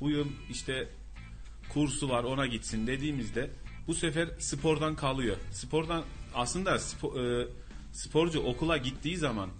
[0.00, 0.88] Bu yıl işte
[1.68, 3.50] kursu var ona gitsin dediğimizde
[3.86, 5.36] bu sefer spordan kalıyor.
[5.50, 7.48] Spordan aslında spo- e,
[7.92, 9.50] sporcu okula gittiği zaman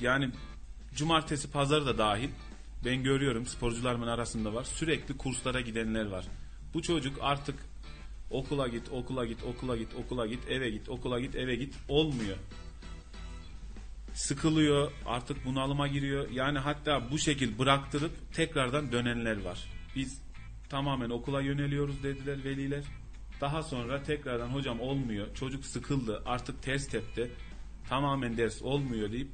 [0.00, 0.30] yani
[0.94, 2.28] cumartesi pazar da dahil
[2.84, 6.24] ben görüyorum sporcularımın arasında var sürekli kurslara gidenler var.
[6.74, 7.54] Bu çocuk artık
[8.30, 12.36] okula git okula git okula git okula git eve git okula git eve git olmuyor.
[14.18, 19.64] Sıkılıyor artık bunalıma giriyor yani hatta bu şekil bıraktırıp tekrardan dönenler var.
[19.96, 20.22] Biz
[20.68, 22.84] tamamen okula yöneliyoruz dediler veliler.
[23.40, 27.30] Daha sonra tekrardan hocam olmuyor çocuk sıkıldı artık ters tepti
[27.88, 29.28] tamamen ders olmuyor deyip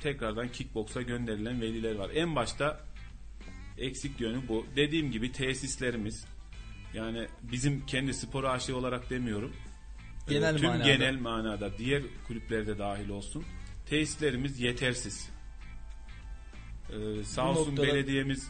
[0.00, 2.10] tekrardan kickboksa gönderilen veliler var.
[2.14, 2.80] En başta
[3.78, 4.66] eksik yönü bu.
[4.76, 6.24] Dediğim gibi tesislerimiz
[6.94, 9.52] yani bizim kendi spor aşığı olarak demiyorum.
[10.28, 10.84] Genel tüm manada.
[10.84, 13.44] genel manada diğer kulüplerde dahil olsun.
[13.92, 15.28] Tesislerimiz yetersiz.
[16.90, 18.48] Ee, sağ olsun noktada- belediyemiz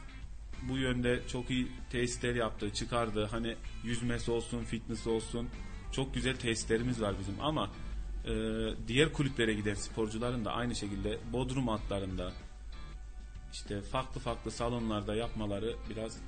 [0.63, 3.29] bu yönde çok iyi tesisler yaptı, çıkardı.
[3.31, 5.49] Hani yüzmesi olsun, fitness olsun.
[5.93, 7.71] Çok güzel tesislerimiz var bizim ama
[8.25, 8.33] e,
[8.89, 12.33] diğer kulüplere giden sporcuların da aynı şekilde bodrum altlarında
[13.53, 16.19] işte farklı farklı salonlarda yapmaları biraz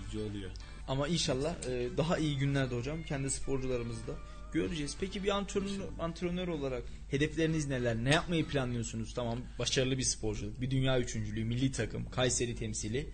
[0.00, 0.50] üzücü oluyor.
[0.88, 4.12] Ama inşallah e, daha iyi günlerde hocam kendi sporcularımızı da
[4.52, 4.96] göreceğiz.
[5.00, 7.96] Peki bir antrenör, antrenör olarak hedefleriniz neler?
[7.96, 9.14] Ne yapmayı planlıyorsunuz?
[9.14, 13.10] Tamam başarılı bir sporcu, bir dünya üçüncülüğü, milli takım, Kayseri temsili.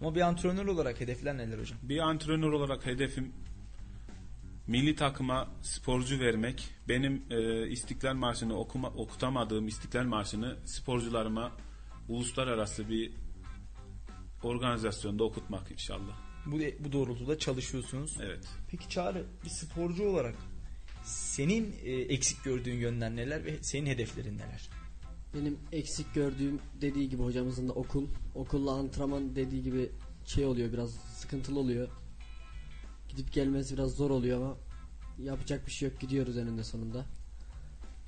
[0.00, 1.78] Ama bir antrenör olarak hedefler neler hocam?
[1.82, 3.32] Bir antrenör olarak hedefim
[4.66, 6.68] milli takıma sporcu vermek.
[6.88, 11.52] Benim e, İstiklal Marşı'nı okuma, okutamadığım İstiklal Marşı'nı sporcularıma
[12.08, 13.12] uluslararası bir
[14.42, 16.30] organizasyonda okutmak inşallah.
[16.46, 18.16] Bu, bu doğrultuda çalışıyorsunuz.
[18.22, 18.48] Evet.
[18.70, 20.34] Peki Çağrı bir sporcu olarak
[21.04, 24.70] senin e, eksik gördüğün yönler neler ve senin hedeflerin neler?
[25.34, 28.06] Benim eksik gördüğüm dediği gibi hocamızın da okul.
[28.34, 29.90] Okulla antrenman dediği gibi
[30.24, 31.88] şey oluyor biraz sıkıntılı oluyor.
[33.08, 34.56] Gidip gelmesi biraz zor oluyor ama
[35.18, 37.06] yapacak bir şey yok gidiyoruz eninde sonunda.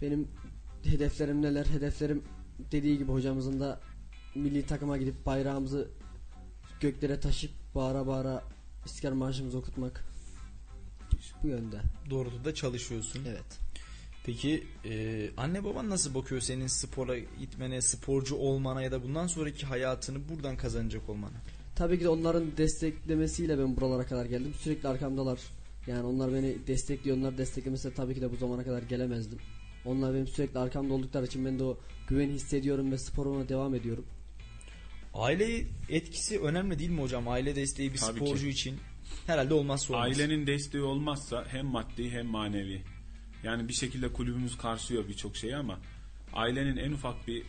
[0.02, 0.28] Benim
[0.84, 1.66] hedeflerim neler?
[1.66, 2.22] Hedeflerim
[2.72, 3.80] dediği gibi hocamızın da
[4.34, 5.88] milli takıma gidip bayrağımızı
[6.80, 8.42] göklere taşıp bağıra bağıra
[8.84, 10.11] İstiklal Marşımızı okutmak.
[11.42, 11.76] Bu yönde.
[12.10, 13.20] Doğrultuda çalışıyorsun.
[13.28, 13.44] Evet.
[14.26, 19.66] Peki e, anne baban nasıl bakıyor senin spora gitmene, sporcu olmana ya da bundan sonraki
[19.66, 21.36] hayatını buradan kazanacak olmana?
[21.76, 24.54] Tabii ki de onların desteklemesiyle ben buralara kadar geldim.
[24.60, 25.40] Sürekli arkamdalar.
[25.86, 27.16] Yani onlar beni destekliyor.
[27.16, 29.38] Onlar desteklemese tabii ki de bu zamana kadar gelemezdim.
[29.84, 31.78] Onlar benim sürekli arkamda oldukları için ben de o
[32.08, 34.04] güveni hissediyorum ve sporuma devam ediyorum.
[35.14, 37.28] Aile etkisi önemli değil mi hocam?
[37.28, 38.48] Aile desteği bir Tabii sporcu ki.
[38.48, 38.76] için
[39.26, 40.06] herhalde olmazsa olmaz.
[40.06, 42.82] Ailenin desteği olmazsa hem maddi hem manevi.
[43.42, 45.78] Yani bir şekilde kulübümüz karşılıyor birçok şeyi ama
[46.32, 47.42] ailenin en ufak bir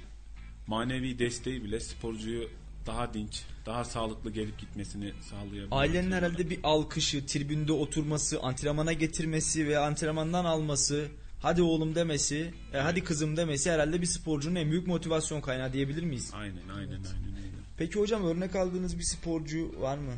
[0.67, 2.49] manevi desteği bile sporcuyu
[2.85, 5.67] daha dinç, daha sağlıklı gelip gitmesini sağlayabilir.
[5.71, 11.07] Ailenin herhalde bir alkışı, tribünde oturması, antrenmana getirmesi ve antrenmandan alması,
[11.41, 16.03] hadi oğlum demesi, e, hadi kızım demesi herhalde bir sporcunun en büyük motivasyon kaynağı diyebilir
[16.03, 16.31] miyiz?
[16.33, 17.57] Aynen aynen aynen öyle.
[17.77, 20.13] Peki hocam örnek aldığınız bir sporcu var mı?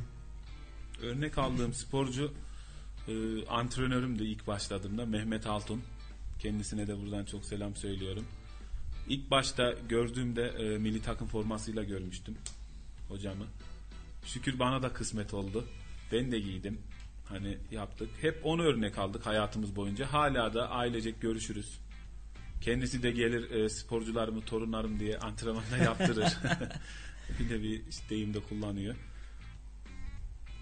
[1.01, 2.34] Örnek aldığım sporcu
[3.08, 5.81] e, antrenörüm de ilk başladığımda Mehmet Altun.
[6.39, 8.25] Kendisine de buradan çok selam söylüyorum.
[9.10, 12.38] İlk başta gördüğümde e, milli takım formasıyla görmüştüm
[13.08, 13.45] hocamı.
[14.25, 15.65] Şükür bana da kısmet oldu.
[16.12, 16.77] Ben de giydim.
[17.25, 18.10] Hani yaptık.
[18.21, 20.13] Hep onu örnek aldık hayatımız boyunca.
[20.13, 21.79] Hala da ailecek görüşürüz.
[22.62, 26.34] Kendisi de gelir e, sporcularımı, torunlarım diye antrenmanda yaptırır.
[27.39, 28.95] bir de bir deyimde kullanıyor.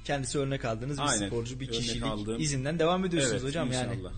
[0.04, 1.28] Kendisi örnek aldığınız bir Aynen.
[1.28, 3.94] sporcu, bir Örnek kişilik aldığım- izinden devam ediyorsunuz Evet hocam yani.
[3.96, 4.12] inşallah.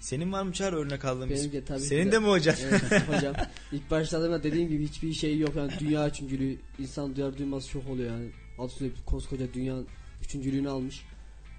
[0.00, 2.54] Senin var mı Çağrı örnek aldığın bir Benim de tabii Senin de- de mi hocam?
[2.62, 3.34] Evet hocam.
[3.72, 8.10] İlk başladığımda dediğim gibi hiçbir şey yok yani dünya üçüncülüğü insan duyar duymaz şok oluyor
[8.10, 8.30] yani.
[8.58, 9.76] Adı üstünde koskoca dünya
[10.22, 11.02] üçüncülüğünü almış.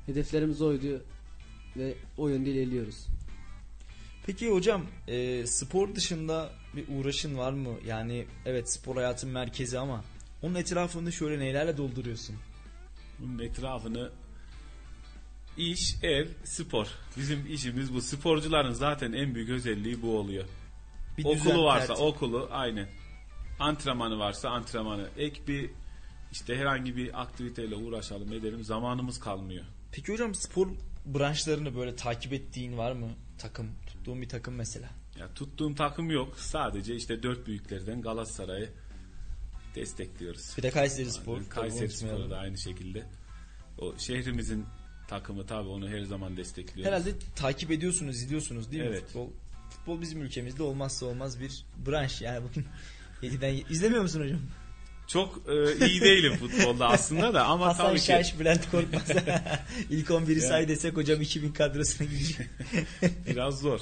[0.06, 1.04] Hedeflerimiz oydu
[1.78, 3.06] ve o yönde ilerliyoruz.
[4.26, 7.70] Peki hocam e, spor dışında bir uğraşın var mı?
[7.88, 10.04] Yani evet spor hayatın merkezi ama
[10.42, 12.36] onun etrafını şöyle neylerle dolduruyorsun?
[13.20, 14.12] Bunun etrafını
[15.58, 16.88] iş, ev, spor.
[17.18, 18.02] Bizim işimiz bu.
[18.02, 20.46] Sporcuların zaten en büyük özelliği bu oluyor.
[21.18, 22.06] Bir okulu düzen, varsa tertip.
[22.06, 22.90] okulu aynen.
[23.60, 25.10] Antrenmanı varsa antrenmanı.
[25.18, 25.70] Ek bir
[26.32, 29.66] işte herhangi bir aktiviteyle uğraşalım edelim zamanımız kalmıyor.
[29.92, 30.68] Peki hocam spor
[31.06, 33.10] branşlarını böyle takip ettiğin var mı?
[33.38, 34.90] Takım, tuttuğun bir takım mesela.
[35.20, 36.40] Ya tuttuğum takım yok.
[36.40, 38.70] Sadece işte dört büyüklerden Galatasaray'ı
[39.76, 40.54] destekliyoruz.
[40.58, 41.38] Bir de Kayseri Spor.
[41.38, 41.90] Yani Kayseri.
[41.90, 43.04] Spor'u da aynı şekilde.
[43.78, 44.66] O şehrimizin
[45.08, 46.86] takımı tabii onu her zaman destekliyoruz.
[46.94, 49.04] Herhalde takip ediyorsunuz, izliyorsunuz değil mi Evet.
[49.06, 49.30] futbol?
[49.70, 52.66] Futbol bizim ülkemizde olmazsa olmaz bir branş yani bugün
[53.24, 54.40] 7'den izlemiyor musun hocam?
[55.08, 59.10] Çok e, iyi değilim futbolda aslında da ama Hasan tabii ki Şaş, Bülent Korkmaz.
[59.90, 60.42] İlk 11'i Yani.
[60.42, 62.48] say desek hocam 2000 kadrosuna girecek.
[63.28, 63.80] biraz zor.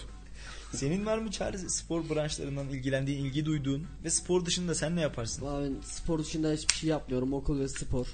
[0.78, 5.48] Senin var mı Çağrı spor branşlarından ilgilendiğin, ilgi duyduğun ve spor dışında sen ne yaparsın?
[5.48, 7.34] Ben spor dışında hiçbir şey yapmıyorum.
[7.34, 8.08] Okul ve spor.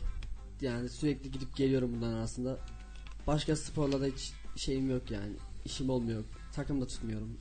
[0.61, 2.57] Yani sürekli gidip geliyorum bundan arasında.
[3.27, 5.33] Başka sporla da hiç şeyim yok yani.
[5.65, 6.23] İşim olmuyor.
[6.55, 7.37] Takım da tutmuyorum.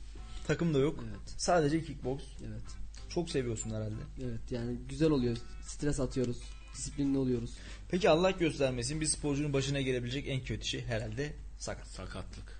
[0.47, 1.03] Takım da yok.
[1.09, 1.33] Evet.
[1.37, 2.21] Sadece kickbox.
[2.47, 2.63] Evet.
[3.09, 4.01] Çok seviyorsun herhalde.
[4.23, 5.37] Evet yani güzel oluyor.
[5.67, 6.37] Stres atıyoruz.
[6.73, 7.51] Disiplinli oluyoruz.
[7.89, 11.87] Peki Allah göstermesin bir sporcunun başına gelebilecek en kötü şey herhalde sakat.
[11.87, 12.58] Sakatlık.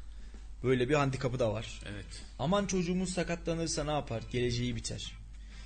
[0.64, 1.82] Böyle bir handikapı da var.
[1.92, 2.24] Evet.
[2.40, 4.24] Aman çocuğumuz sakatlanırsa ne yapar?
[4.32, 5.16] Geleceği biter.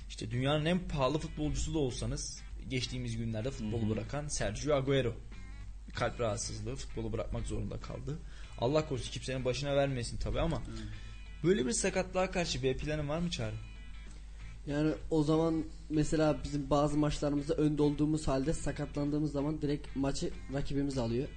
[0.08, 5.14] İşte dünyanın en pahalı futbolcusu da olsanız geçtiğimiz günlerde futbolu bırakan Sergio Agüero.
[5.94, 8.18] Kalp rahatsızlığı futbolu bırakmak zorunda kaldı.
[8.58, 10.62] Allah korusun kimsenin başına vermesin tabi ama
[11.44, 13.54] böyle bir sakatlığa karşı bir planın var mı Çağrı?
[14.66, 20.98] Yani o zaman mesela bizim bazı maçlarımızda önde olduğumuz halde sakatlandığımız zaman direkt maçı rakibimiz
[20.98, 21.28] alıyor.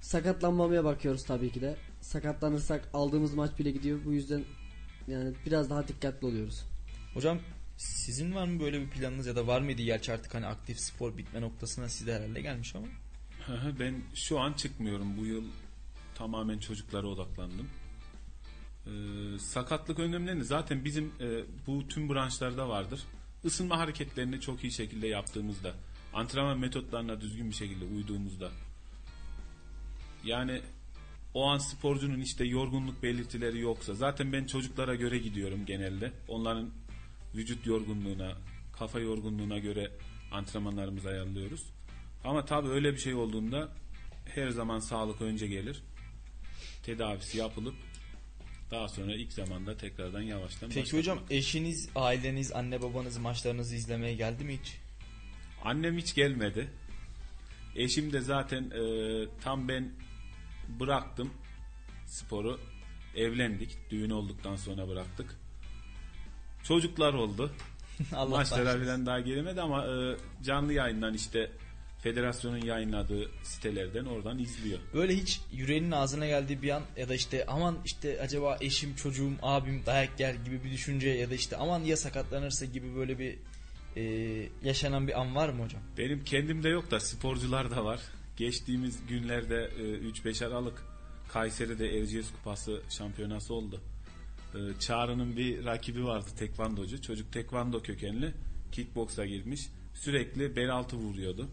[0.00, 1.76] Sakatlanmamaya bakıyoruz tabii ki de.
[2.00, 3.98] Sakatlanırsak aldığımız maç bile gidiyor.
[4.04, 4.44] Bu yüzden
[5.08, 6.64] yani biraz daha dikkatli oluyoruz.
[7.14, 7.38] Hocam
[7.76, 11.18] sizin var mı böyle bir planınız ya da var mıydı gerçi artık hani aktif spor
[11.18, 12.86] bitme noktasına size herhalde gelmiş ama.
[13.80, 15.16] Ben şu an çıkmıyorum.
[15.16, 15.44] Bu yıl
[16.14, 17.68] tamamen çocuklara odaklandım.
[18.86, 23.00] Ee, sakatlık önlemlerini zaten bizim e, bu tüm branşlarda vardır.
[23.44, 25.74] Isınma hareketlerini çok iyi şekilde yaptığımızda,
[26.14, 28.50] antrenman metotlarına düzgün bir şekilde uyduğumuzda,
[30.24, 30.62] yani
[31.36, 36.12] o an sporcunun işte yorgunluk belirtileri yoksa, zaten ben çocuklara göre gidiyorum genelde.
[36.28, 36.70] Onların
[37.34, 38.32] vücut yorgunluğuna,
[38.72, 39.90] kafa yorgunluğuna göre
[40.32, 41.62] antrenmanlarımızı ayarlıyoruz.
[42.24, 43.68] Ama tabii öyle bir şey olduğunda
[44.34, 45.82] her zaman sağlık önce gelir.
[46.82, 47.74] Tedavisi yapılıp
[48.70, 51.00] daha sonra ilk zamanda tekrardan yavaştan Peki başlatmak.
[51.00, 54.78] hocam eşiniz, aileniz, anne babanız maçlarınızı izlemeye geldi mi hiç?
[55.64, 56.68] Annem hiç gelmedi.
[57.74, 58.82] Eşim de zaten e,
[59.40, 59.92] tam ben
[60.68, 61.30] bıraktım
[62.06, 62.60] sporu.
[63.16, 63.78] Evlendik.
[63.90, 65.36] Düğün olduktan sonra bıraktık.
[66.62, 67.52] Çocuklar oldu.
[68.14, 68.84] Allah bağışlasın.
[68.84, 71.50] falan daha gelemedi ama e, canlı yayından işte
[72.02, 74.78] federasyonun yayınladığı sitelerden oradan izliyor.
[74.94, 79.32] Böyle hiç yüreğinin ağzına geldiği bir an ya da işte aman işte acaba eşim, çocuğum,
[79.42, 83.38] abim dayak yer gibi bir düşünce ya da işte aman ya sakatlanırsa gibi böyle bir
[83.96, 84.02] e,
[84.62, 85.80] yaşanan bir an var mı hocam?
[85.98, 88.00] Benim kendimde yok da sporcular da var.
[88.36, 90.82] Geçtiğimiz günlerde e, 3-5 Aralık
[91.28, 93.80] Kayseri'de Erciyes Kupası şampiyonası oldu.
[94.54, 97.02] E, Çağrı'nın bir rakibi vardı tekvandocu.
[97.02, 98.34] Çocuk tekvando kökenli.
[98.72, 99.68] Kickboksa girmiş.
[99.94, 101.48] Sürekli bel altı vuruyordu.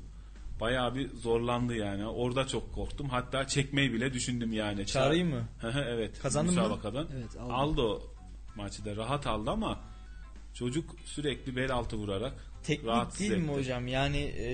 [0.60, 2.06] Bayağı bir zorlandı yani.
[2.08, 3.10] Orada çok korktum.
[3.10, 4.86] Hatta çekmeyi bile düşündüm yani.
[4.86, 5.48] Çağrı'yı mı?
[5.88, 6.20] Evet.
[6.20, 6.80] Kazandın mı?
[7.14, 7.54] Evet, aldı.
[7.54, 7.82] aldı.
[7.82, 8.02] o
[8.56, 9.80] maçı da rahat aldı ama
[10.54, 12.34] çocuk sürekli bel altı vurarak
[12.64, 13.54] Teknik rahatsız değil mi etti.
[13.54, 13.88] hocam?
[13.88, 14.48] Yani e,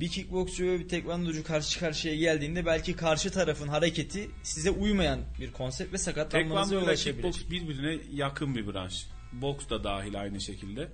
[0.00, 5.52] bir kickboksçu ve bir tekvandocu karşı karşıya geldiğinde belki karşı tarafın hareketi size uymayan bir
[5.52, 7.32] konsept ve sakatlanmanıza Tekvando yol açabilir.
[7.32, 9.06] kickbox birbirine yakın bir branş.
[9.32, 10.88] Boks da dahil aynı şekilde.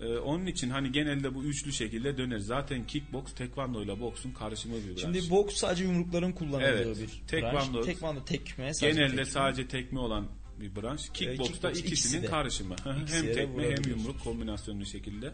[0.00, 2.38] Ee, onun için hani genelde bu üçlü şekilde döner.
[2.38, 5.00] Zaten kickbox tekvando ile boksun karışımı bir branş.
[5.00, 6.96] Şimdi boks sadece yumrukların kullanıldığı Evet.
[6.98, 7.86] bir Tekvando- branş.
[7.86, 9.30] Tekvando tekme sadece genelde tekme.
[9.30, 10.28] sadece tekme olan
[10.60, 11.08] bir branş.
[11.14, 12.26] Kickbox'ta kickbox, ikisi ikisinin de.
[12.26, 12.74] karışımı.
[13.02, 15.32] İkisi hem tekme hem yumruk kombinasyonlu şekilde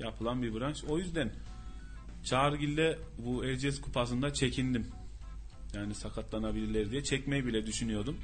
[0.00, 0.84] yapılan bir branş.
[0.84, 1.32] O yüzden
[2.26, 4.86] Çağrıgil'de bu Erciyes kupasında çekindim.
[5.74, 8.16] Yani sakatlanabilirler diye çekmeyi bile düşünüyordum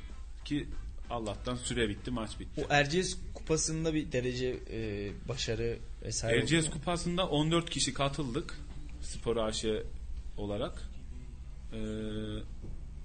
[0.45, 0.69] ki
[1.11, 2.67] Allah'tan süre bitti maç bitti.
[2.69, 8.59] O Erciyes kupasında bir derece e, başarı vesaire Erciyes kupasında 14 kişi katıldık
[9.01, 9.65] spor AŞ
[10.37, 10.83] olarak.
[11.73, 11.79] Ee,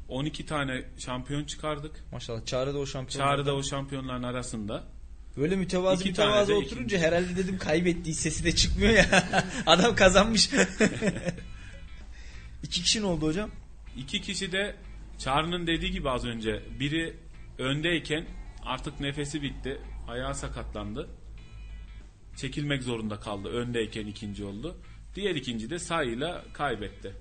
[0.10, 2.04] 12 tane şampiyon çıkardık.
[2.12, 3.26] Maşallah Çağrı'da o şampiyon.
[3.26, 4.84] Çağrı'da o şampiyonların arasında.
[5.38, 9.24] Böyle mütevazı İki mütevazı tane oturunca herhalde dedim kaybettiği sesi de çıkmıyor ya.
[9.66, 10.50] Adam kazanmış.
[12.64, 13.52] İki kişi ne oldu hocam?
[13.98, 14.76] İki kişi de
[15.18, 17.16] Çağrı'nın dediği gibi az önce biri
[17.58, 18.26] öndeyken
[18.66, 19.82] artık nefesi bitti.
[20.08, 21.10] Ayağı sakatlandı.
[22.36, 23.50] Çekilmek zorunda kaldı.
[23.50, 24.78] Öndeyken ikinci oldu.
[25.16, 27.14] Diğer ikinci de sayıyla kaybetti.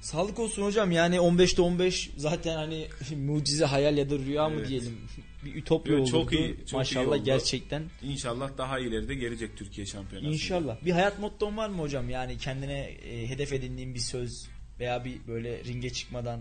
[0.00, 2.86] Sağlık olsun hocam yani 15'te 15 zaten hani
[3.16, 4.68] mucize hayal ya da rüya mı Evet.
[4.68, 4.98] diyelim
[5.44, 6.10] bir ütopya Yo, olurdu.
[6.10, 7.24] çok iyi, çok iyi Maşallah oldu.
[7.24, 7.82] gerçekten.
[8.02, 10.32] İnşallah daha ileride gelecek Türkiye şampiyonası.
[10.32, 10.84] İnşallah.
[10.84, 12.10] Bir hayat motton var mı hocam?
[12.10, 14.48] Yani kendine e, hedef edindiğin bir söz
[14.80, 16.40] veya bir böyle ringe çıkmadan,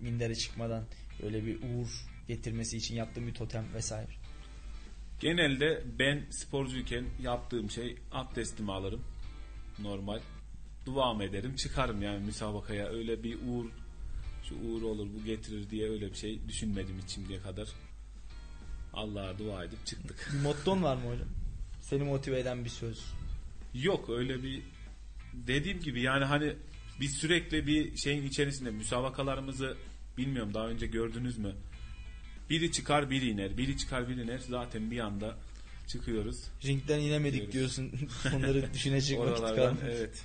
[0.00, 0.84] mindere çıkmadan
[1.22, 1.88] böyle bir uğur
[2.28, 4.08] getirmesi için yaptığın bir totem vesaire.
[5.20, 9.02] Genelde ben sporcuyken yaptığım şey abdestimi alırım.
[9.78, 10.20] Normal.
[10.94, 11.56] Duam ederim.
[11.56, 12.88] Çıkarım yani müsabakaya.
[12.88, 13.66] Öyle bir uğur
[14.48, 17.68] şu uğur olur bu getirir diye öyle bir şey düşünmedim hiç şimdiye kadar.
[18.92, 20.30] Allah'a dua edip çıktık.
[20.32, 21.28] Bir motton var mı hocam?
[21.80, 23.04] Seni motive eden bir söz.
[23.74, 24.62] Yok öyle bir
[25.34, 26.52] dediğim gibi yani hani
[27.00, 29.76] biz sürekli bir şeyin içerisinde müsabakalarımızı
[30.16, 31.54] bilmiyorum daha önce gördünüz mü?
[32.50, 33.58] Biri çıkar biri iner.
[33.58, 34.38] Biri çıkar biri iner.
[34.38, 35.36] Zaten bir anda
[35.86, 36.44] çıkıyoruz.
[36.64, 37.52] Ringden inemedik Diyoruz.
[37.52, 37.92] diyorsun.
[38.36, 39.76] Onları düşünecek vakit kalmadı.
[39.84, 40.24] evet.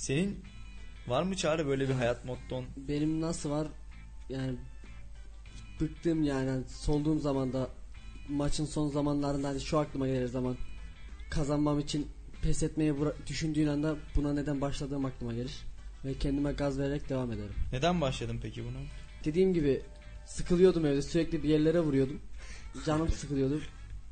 [0.00, 0.44] Senin
[1.06, 2.64] var mı Çağrı böyle bir hayat motton?
[2.76, 3.68] Benim nasıl var
[4.28, 4.56] yani
[5.80, 7.70] bıktım yani hani solduğum zaman da
[8.28, 10.56] maçın son zamanlarında hani şu aklıma gelir zaman
[11.30, 12.08] kazanmam için
[12.42, 12.94] pes etmeyi
[13.26, 15.64] düşündüğün anda buna neden başladığım aklıma gelir
[16.04, 17.54] ve kendime gaz vererek devam ederim.
[17.72, 18.78] Neden başladın peki buna?
[19.24, 19.82] Dediğim gibi
[20.26, 22.20] sıkılıyordum evde sürekli bir yerlere vuruyordum.
[22.86, 23.60] Canım sıkılıyordu.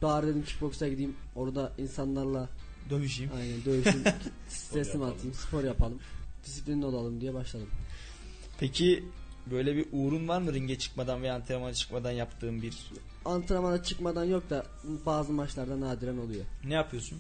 [0.03, 2.49] Bari dedim kickboksa gideyim orada insanlarla
[2.91, 3.31] Dövüşeyim.
[3.37, 4.03] aynen dövüşüm
[4.49, 5.99] stresimi atayım spor yapalım
[6.45, 7.69] disiplinli olalım diye başladım.
[8.61, 9.05] Peki
[9.51, 12.75] böyle bir uğrun var mı ringe çıkmadan veya antrenmana çıkmadan yaptığın bir
[13.25, 14.67] Antrenmana çıkmadan yok da
[15.07, 16.45] bazı maçlarda nadiren oluyor.
[16.65, 17.19] ne yapıyorsun?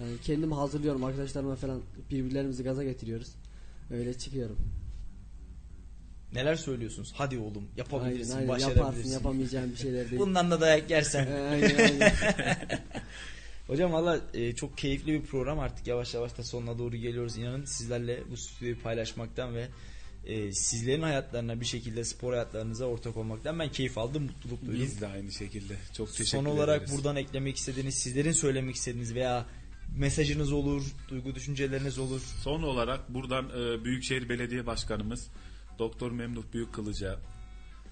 [0.00, 1.80] Yani kendim hazırlıyorum arkadaşlarıma falan
[2.10, 3.28] birbirlerimizi gaza getiriyoruz.
[3.90, 4.58] Öyle çıkıyorum.
[6.34, 7.12] Neler söylüyorsunuz?
[7.16, 8.48] Hadi oğlum yapabilirsin, Aynen, aynen.
[8.48, 8.80] başarabilirsin.
[8.88, 10.20] Yaparsın yapamayacağın bir şeyler değil.
[10.22, 11.26] Bundan da dayak Ee, yersen.
[11.50, 12.12] aynen, aynen.
[13.72, 17.36] Hocam valla e, çok keyifli bir program artık yavaş yavaş da sonuna doğru geliyoruz.
[17.36, 19.68] İnanın sizlerle bu stüdyoyu paylaşmaktan ve
[20.26, 24.82] e, sizlerin hayatlarına bir şekilde spor hayatlarınıza ortak olmaktan ben keyif aldım, mutluluk duydum.
[24.82, 25.76] Biz de aynı şekilde.
[25.96, 26.96] Çok teşekkür Son olarak ederiz.
[26.96, 29.46] buradan eklemek istediğiniz, sizlerin söylemek istediğiniz veya
[29.96, 32.20] mesajınız olur, duygu düşünceleriniz olur.
[32.20, 35.28] Son olarak buradan e, Büyükşehir Belediye Başkanımız
[35.78, 37.18] Doktor Memduh Büyükkılıç'a,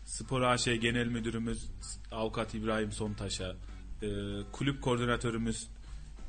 [0.05, 1.69] Spor AŞ Genel Müdürümüz
[2.13, 3.57] Avukat İbrahim Sontaş'a,
[4.03, 4.09] e,
[4.53, 5.69] kulüp koordinatörümüz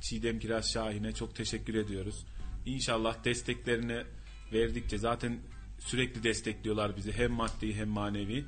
[0.01, 2.25] Çiğdem Kiraz Şahin'e çok teşekkür ediyoruz.
[2.65, 4.03] İnşallah desteklerini
[4.53, 5.39] verdikçe zaten
[5.79, 8.45] sürekli destekliyorlar bizi hem maddi hem manevi.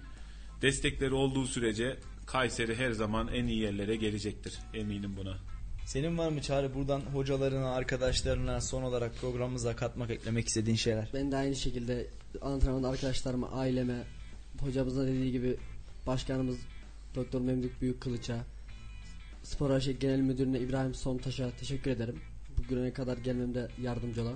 [0.62, 4.60] Destekleri olduğu sürece Kayseri her zaman en iyi yerlere gelecektir.
[4.74, 5.38] Eminim buna.
[5.86, 11.10] Senin var mı Çağrı buradan hocalarına, arkadaşlarına son olarak programımıza katmak, eklemek istediğin şeyler?
[11.14, 12.08] Ben de aynı şekilde
[12.42, 14.04] antrenmanda arkadaşlarıma, aileme,
[14.60, 15.58] hocamızın dediği gibi
[16.08, 16.58] başkanımız
[17.16, 18.46] Doktor Memduh Büyük Kılıç'a,
[19.44, 22.16] Spor AŞ Genel Müdürüne İbrahim Sontaş'a teşekkür ederim.
[22.58, 24.36] Bugüne kadar gelmemde yardımcı olan.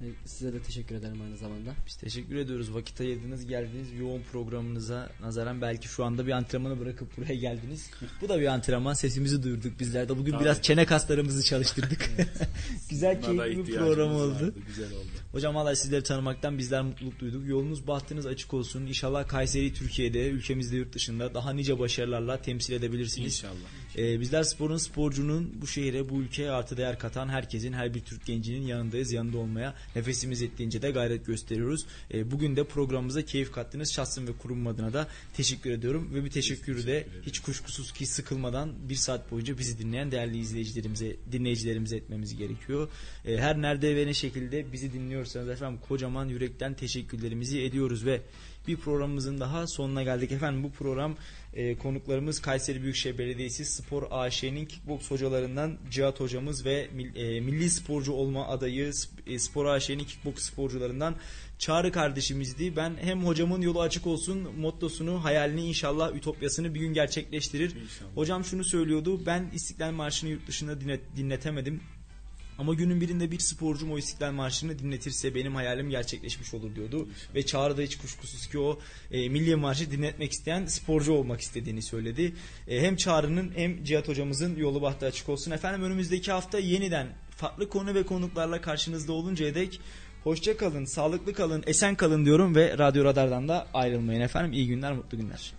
[0.00, 1.74] E, Size de teşekkür ederim aynı zamanda.
[1.86, 2.74] Biz teşekkür ediyoruz.
[2.74, 3.92] Vakit ayırdınız, geldiniz.
[3.92, 7.90] Yoğun programınıza nazaran belki şu anda bir antrenmanı bırakıp buraya geldiniz.
[8.22, 8.94] Bu da bir antrenman.
[8.94, 10.18] Sesimizi duyurduk bizler de.
[10.18, 10.44] Bugün Tabii.
[10.44, 12.10] biraz çene kaslarımızı çalıştırdık.
[12.90, 14.34] Güzel, keyifli bir program oldu.
[14.34, 15.06] vardı, Güzel oldu.
[15.32, 17.46] Hocam valla sizleri tanımaktan bizler mutluluk duyduk.
[17.48, 18.86] Yolunuz bahtınız açık olsun.
[18.86, 23.34] İnşallah Kayseri Türkiye'de, ülkemizde, yurt dışında daha nice başarılarla temsil edebilirsiniz.
[23.34, 23.68] İnşallah.
[23.98, 28.26] Ee, bizler sporun, sporcunun bu şehre, bu ülkeye artı değer katan herkesin, her bir Türk
[28.26, 29.12] gencinin yanındayız.
[29.12, 31.86] Yanında olmaya nefesimiz ettiğince de gayret gösteriyoruz.
[32.14, 33.92] Ee, bugün de programımıza keyif kattınız.
[33.92, 36.10] Şahsım ve kurum adına da teşekkür ediyorum.
[36.14, 41.16] Ve bir teşekkürü de hiç kuşkusuz ki sıkılmadan bir saat boyunca bizi dinleyen değerli izleyicilerimize,
[41.32, 42.88] dinleyicilerimize etmemiz gerekiyor.
[43.24, 48.20] Ee, her nerede ve ne şekilde bizi dinliyorsanız efendim kocaman yürekten teşekkürlerimizi ediyoruz ve
[48.68, 50.32] bir programımızın daha sonuna geldik.
[50.32, 51.16] Efendim bu program
[51.54, 57.70] e, konuklarımız Kayseri Büyükşehir Belediyesi Spor AŞ'nin kickboks hocalarından Cihat hocamız ve mil- e, milli
[57.70, 58.92] sporcu olma adayı
[59.26, 61.14] e, Spor AŞ'nin kickboks sporcularından
[61.58, 62.76] Çağrı kardeşimizdi.
[62.76, 67.70] Ben hem hocamın yolu açık olsun mottosunu, hayalini inşallah ütopyasını bir gün gerçekleştirir.
[67.70, 68.10] İnşallah.
[68.14, 69.26] Hocam şunu söylüyordu.
[69.26, 71.80] Ben İstiklal Marşı'nı yurt dışında dinlet, dinletemedim.
[72.58, 77.08] Ama günün birinde bir sporcum o İstiklal Marşı'nı dinletirse benim hayalim gerçekleşmiş olur diyordu.
[77.34, 78.78] Ve Çağrı da hiç kuşkusuz ki o
[79.10, 82.34] e, Milli Marşı dinletmek isteyen sporcu olmak istediğini söyledi.
[82.68, 85.50] E, hem Çağrı'nın hem Cihat hocamızın yolu bahtı açık olsun.
[85.50, 89.80] Efendim önümüzdeki hafta yeniden farklı konu ve konuklarla karşınızda oluncaya dek
[90.24, 94.52] hoşça kalın, sağlıklı kalın, esen kalın diyorum ve Radyo Radar'dan da ayrılmayın efendim.
[94.52, 95.57] İyi günler, mutlu günler.